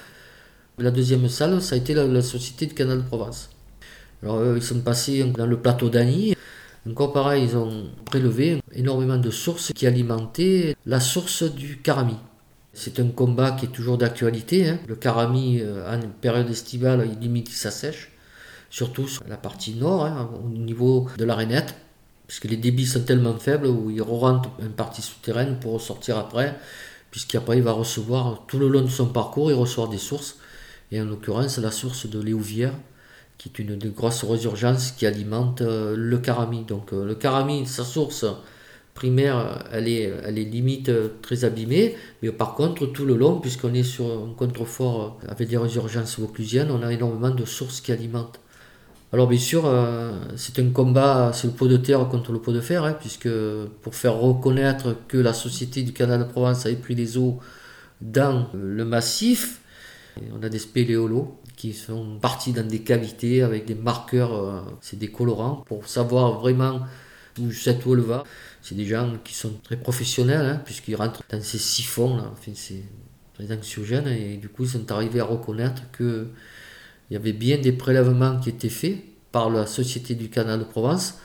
La 0.77 0.91
deuxième 0.91 1.27
salle, 1.27 1.61
ça 1.61 1.75
a 1.75 1.77
été 1.77 1.93
la, 1.93 2.21
Société 2.21 2.67
de 2.67 2.73
Canal 2.73 2.99
de 2.99 3.07
Provence. 3.07 3.49
Alors, 4.23 4.55
ils 4.55 4.63
sont 4.63 4.79
passés 4.79 5.23
dans 5.25 5.45
le 5.45 5.59
plateau 5.59 5.89
d'Annie. 5.89 6.35
Encore 6.89 7.13
pareil, 7.13 7.43
ils 7.43 7.55
ont 7.55 7.91
prélevé 8.05 8.59
énormément 8.73 9.17
de 9.17 9.29
sources 9.29 9.71
qui 9.73 9.85
alimentaient 9.85 10.75
la 10.87 10.99
source 10.99 11.43
du 11.43 11.79
Carami. 11.79 12.17
C'est 12.73 12.99
un 12.99 13.09
combat 13.09 13.51
qui 13.51 13.65
est 13.65 13.69
toujours 13.69 13.99
d'actualité. 13.99 14.67
Hein. 14.67 14.79
Le 14.87 14.95
Carami, 14.95 15.59
euh, 15.61 15.95
en 15.95 15.99
période 16.21 16.49
estivale, 16.49 17.07
il 17.11 17.19
limite 17.19 17.49
sa 17.49 17.69
sèche, 17.69 18.11
surtout 18.71 19.07
sur 19.07 19.23
la 19.27 19.37
partie 19.37 19.75
nord, 19.75 20.05
hein, 20.05 20.31
au 20.43 20.49
niveau 20.49 21.07
de 21.19 21.25
l'arénette, 21.25 21.75
puisque 22.25 22.45
les 22.45 22.57
débits 22.57 22.87
sont 22.87 23.03
tellement 23.03 23.37
faibles 23.37 23.67
où 23.67 23.91
il 23.91 24.01
rentre 24.01 24.49
une 24.59 24.71
partie 24.71 25.03
souterraine 25.03 25.59
pour 25.59 25.73
ressortir 25.73 26.17
après, 26.17 26.57
puisqu'après 27.11 27.57
il 27.57 27.63
va 27.63 27.73
recevoir 27.73 28.45
tout 28.47 28.57
le 28.57 28.69
long 28.69 28.81
de 28.81 28.87
son 28.87 29.07
parcours, 29.07 29.51
il 29.51 29.55
reçoit 29.55 29.87
des 29.87 29.99
sources, 29.99 30.37
et 30.91 30.99
en 30.99 31.05
l'occurrence 31.05 31.59
la 31.59 31.71
source 31.71 32.07
de 32.07 32.19
Léouvière, 32.19 32.73
qui 33.41 33.49
est 33.49 33.65
une, 33.65 33.75
grosse 33.89 34.23
résurgence 34.23 34.91
qui 34.91 35.07
alimente 35.07 35.61
euh, 35.61 35.95
le 35.97 36.17
Carami. 36.19 36.63
Donc 36.63 36.93
euh, 36.93 37.03
le 37.05 37.15
Carami, 37.15 37.65
sa 37.65 37.83
source 37.83 38.25
primaire, 38.93 39.65
elle 39.71 39.87
est, 39.87 40.13
elle 40.23 40.37
est 40.37 40.43
limite 40.43 40.89
euh, 40.89 41.07
très 41.23 41.43
abîmée, 41.43 41.95
mais 42.21 42.31
par 42.31 42.53
contre 42.53 42.85
tout 42.85 43.03
le 43.03 43.15
long, 43.15 43.39
puisqu'on 43.39 43.73
est 43.73 43.83
sur 43.83 44.05
un 44.05 44.33
contrefort 44.37 45.17
avec 45.27 45.49
des 45.49 45.57
résurgences 45.57 46.19
vauclusiennes, 46.19 46.69
on 46.69 46.83
a 46.83 46.93
énormément 46.93 47.31
de 47.31 47.45
sources 47.45 47.81
qui 47.81 47.91
alimentent. 47.91 48.39
Alors 49.11 49.27
bien 49.27 49.39
sûr, 49.39 49.69
c'est 50.37 50.57
un 50.59 50.69
combat, 50.69 51.31
c'est 51.33 51.47
le 51.47 51.51
pot 51.51 51.67
de 51.67 51.75
terre 51.75 52.07
contre 52.07 52.31
le 52.31 52.39
pot 52.39 52.53
de 52.53 52.61
fer, 52.61 52.85
hein, 52.85 52.95
puisque 52.97 53.27
pour 53.81 53.93
faire 53.93 54.15
reconnaître 54.15 54.95
que 55.09 55.17
la 55.17 55.33
Société 55.33 55.83
du 55.83 55.91
Canal 55.91 56.19
de 56.19 56.23
Provence 56.23 56.65
a 56.65 56.73
pris 56.75 56.95
les 56.95 57.17
eaux 57.17 57.39
dans 57.99 58.47
le 58.53 58.85
massif, 58.85 59.59
on 60.33 60.41
a 60.43 60.47
des 60.47 60.59
spéléolos 60.59 61.40
qui 61.61 61.73
sont 61.73 62.17
partis 62.19 62.53
dans 62.53 62.65
des 62.65 62.79
cavités 62.79 63.43
avec 63.43 63.65
des 63.65 63.75
marqueurs, 63.75 64.33
euh, 64.33 64.61
c'est 64.81 64.97
des 64.97 65.11
colorants, 65.11 65.63
pour 65.67 65.87
savoir 65.87 66.39
vraiment 66.39 66.79
où 67.39 67.51
cette 67.51 67.85
eau 67.85 67.95
va. 68.01 68.23
C'est 68.63 68.73
des 68.73 68.87
gens 68.87 69.13
qui 69.23 69.35
sont 69.35 69.53
très 69.63 69.77
professionnels, 69.77 70.43
hein, 70.43 70.61
puisqu'ils 70.65 70.95
rentrent 70.95 71.21
dans 71.29 71.39
ces 71.39 71.59
siphons, 71.59 72.17
là. 72.17 72.31
Enfin, 72.33 72.53
c'est 72.55 72.81
très 73.35 73.55
anxiogène, 73.55 74.07
et 74.07 74.37
du 74.37 74.49
coup, 74.49 74.63
ils 74.63 74.69
sont 74.69 74.91
arrivés 74.91 75.19
à 75.19 75.25
reconnaître 75.25 75.83
qu'il 75.95 76.29
y 77.11 77.15
avait 77.15 77.31
bien 77.31 77.59
des 77.59 77.73
prélèvements 77.73 78.39
qui 78.39 78.49
étaient 78.49 78.67
faits 78.67 78.97
par 79.31 79.51
la 79.51 79.67
Société 79.67 80.15
du 80.15 80.29
Canal 80.29 80.57
de 80.61 80.63
Provence. 80.63 81.19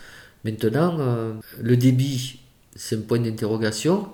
Maintenant, 0.44 0.98
euh, 1.00 1.32
le 1.62 1.78
débit, 1.78 2.40
c'est 2.74 2.96
un 2.98 3.00
point 3.00 3.20
d'interrogation. 3.20 4.10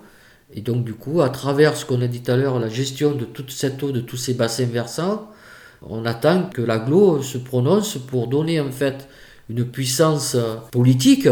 Et 0.53 0.61
donc, 0.61 0.85
du 0.85 0.93
coup, 0.93 1.21
à 1.21 1.29
travers 1.29 1.75
ce 1.75 1.83
qu'on 1.85 2.01
a 2.01 2.07
dit 2.07 2.21
tout 2.21 2.31
à 2.31 2.37
l'heure, 2.37 2.59
la 2.59 2.69
gestion 2.69 3.13
de 3.13 3.25
toute 3.25 3.51
cette 3.51 3.83
eau, 3.83 3.91
de 3.91 3.99
tous 3.99 4.15
ces 4.15 4.35
bassins 4.35 4.67
versants, 4.67 5.29
on 5.89 6.05
attend 6.05 6.49
que 6.49 6.61
l'aglo 6.61 7.21
se 7.21 7.37
prononce 7.37 7.97
pour 7.97 8.27
donner 8.27 8.59
en 8.59 8.71
fait 8.71 9.07
une 9.49 9.65
puissance 9.65 10.37
politique 10.71 11.27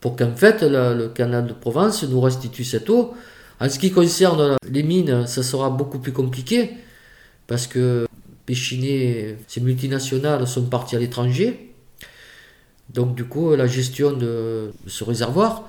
pour 0.00 0.16
qu'en 0.16 0.34
fait 0.34 0.62
le, 0.62 1.08
canal 1.08 1.46
de 1.46 1.52
Provence 1.52 2.02
nous 2.04 2.20
restitue 2.20 2.64
cette 2.64 2.88
eau. 2.88 3.14
En 3.60 3.68
ce 3.68 3.78
qui 3.78 3.90
concerne 3.90 4.56
les 4.70 4.82
mines, 4.82 5.26
ça 5.26 5.42
sera 5.42 5.68
beaucoup 5.68 5.98
plus 5.98 6.12
compliqué 6.12 6.70
parce 7.46 7.66
que 7.66 8.06
Péchiné, 8.46 9.36
ces 9.46 9.60
multinationales 9.60 10.46
sont 10.46 10.64
parties 10.64 10.96
à 10.96 10.98
l'étranger. 10.98 11.72
Donc 12.88 13.14
du 13.14 13.24
coup, 13.24 13.54
la 13.54 13.66
gestion 13.66 14.12
de 14.12 14.72
ce 14.86 15.04
réservoir 15.04 15.68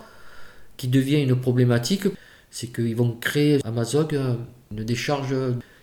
qui 0.77 0.87
devient 0.87 1.21
une 1.21 1.35
problématique, 1.35 2.05
c'est 2.49 2.67
qu'ils 2.73 2.95
vont 2.95 3.15
créer 3.19 3.59
à 3.63 3.71
Mazog 3.71 4.17
une 4.71 4.83
décharge 4.83 5.35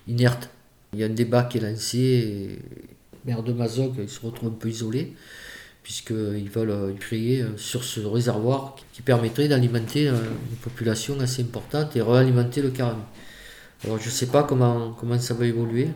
inerte. 0.09 0.51
Il 0.93 0.99
y 0.99 1.03
a 1.03 1.07
un 1.07 1.11
débat 1.11 1.45
qui 1.45 1.59
est 1.59 1.61
lancé. 1.61 1.99
Et 1.99 2.59
maire 3.25 3.43
de 3.43 3.53
Mazog, 3.53 3.95
il 3.99 4.09
se 4.09 4.21
retrouve 4.21 4.51
un 4.51 4.55
peu 4.55 4.69
isolé, 4.69 5.15
puisqu'ils 5.83 6.51
veulent 6.51 6.71
euh, 6.71 6.93
créer 6.95 7.43
euh, 7.43 7.57
sur 7.57 7.85
ce 7.85 8.01
réservoir 8.01 8.77
qui 8.93 9.03
permettrait 9.03 9.49
d'alimenter 9.49 10.09
euh, 10.09 10.15
une 10.51 10.57
population 10.57 11.21
assez 11.21 11.43
importante 11.43 11.95
et 11.97 12.03
réalimenter 12.03 12.63
le 12.63 12.71
Carami. 12.71 13.03
Alors 13.85 13.99
je 13.99 14.07
ne 14.07 14.11
sais 14.11 14.27
pas 14.27 14.43
comment, 14.43 14.93
comment 14.99 15.19
ça 15.19 15.35
va 15.35 15.47
évoluer. 15.47 15.89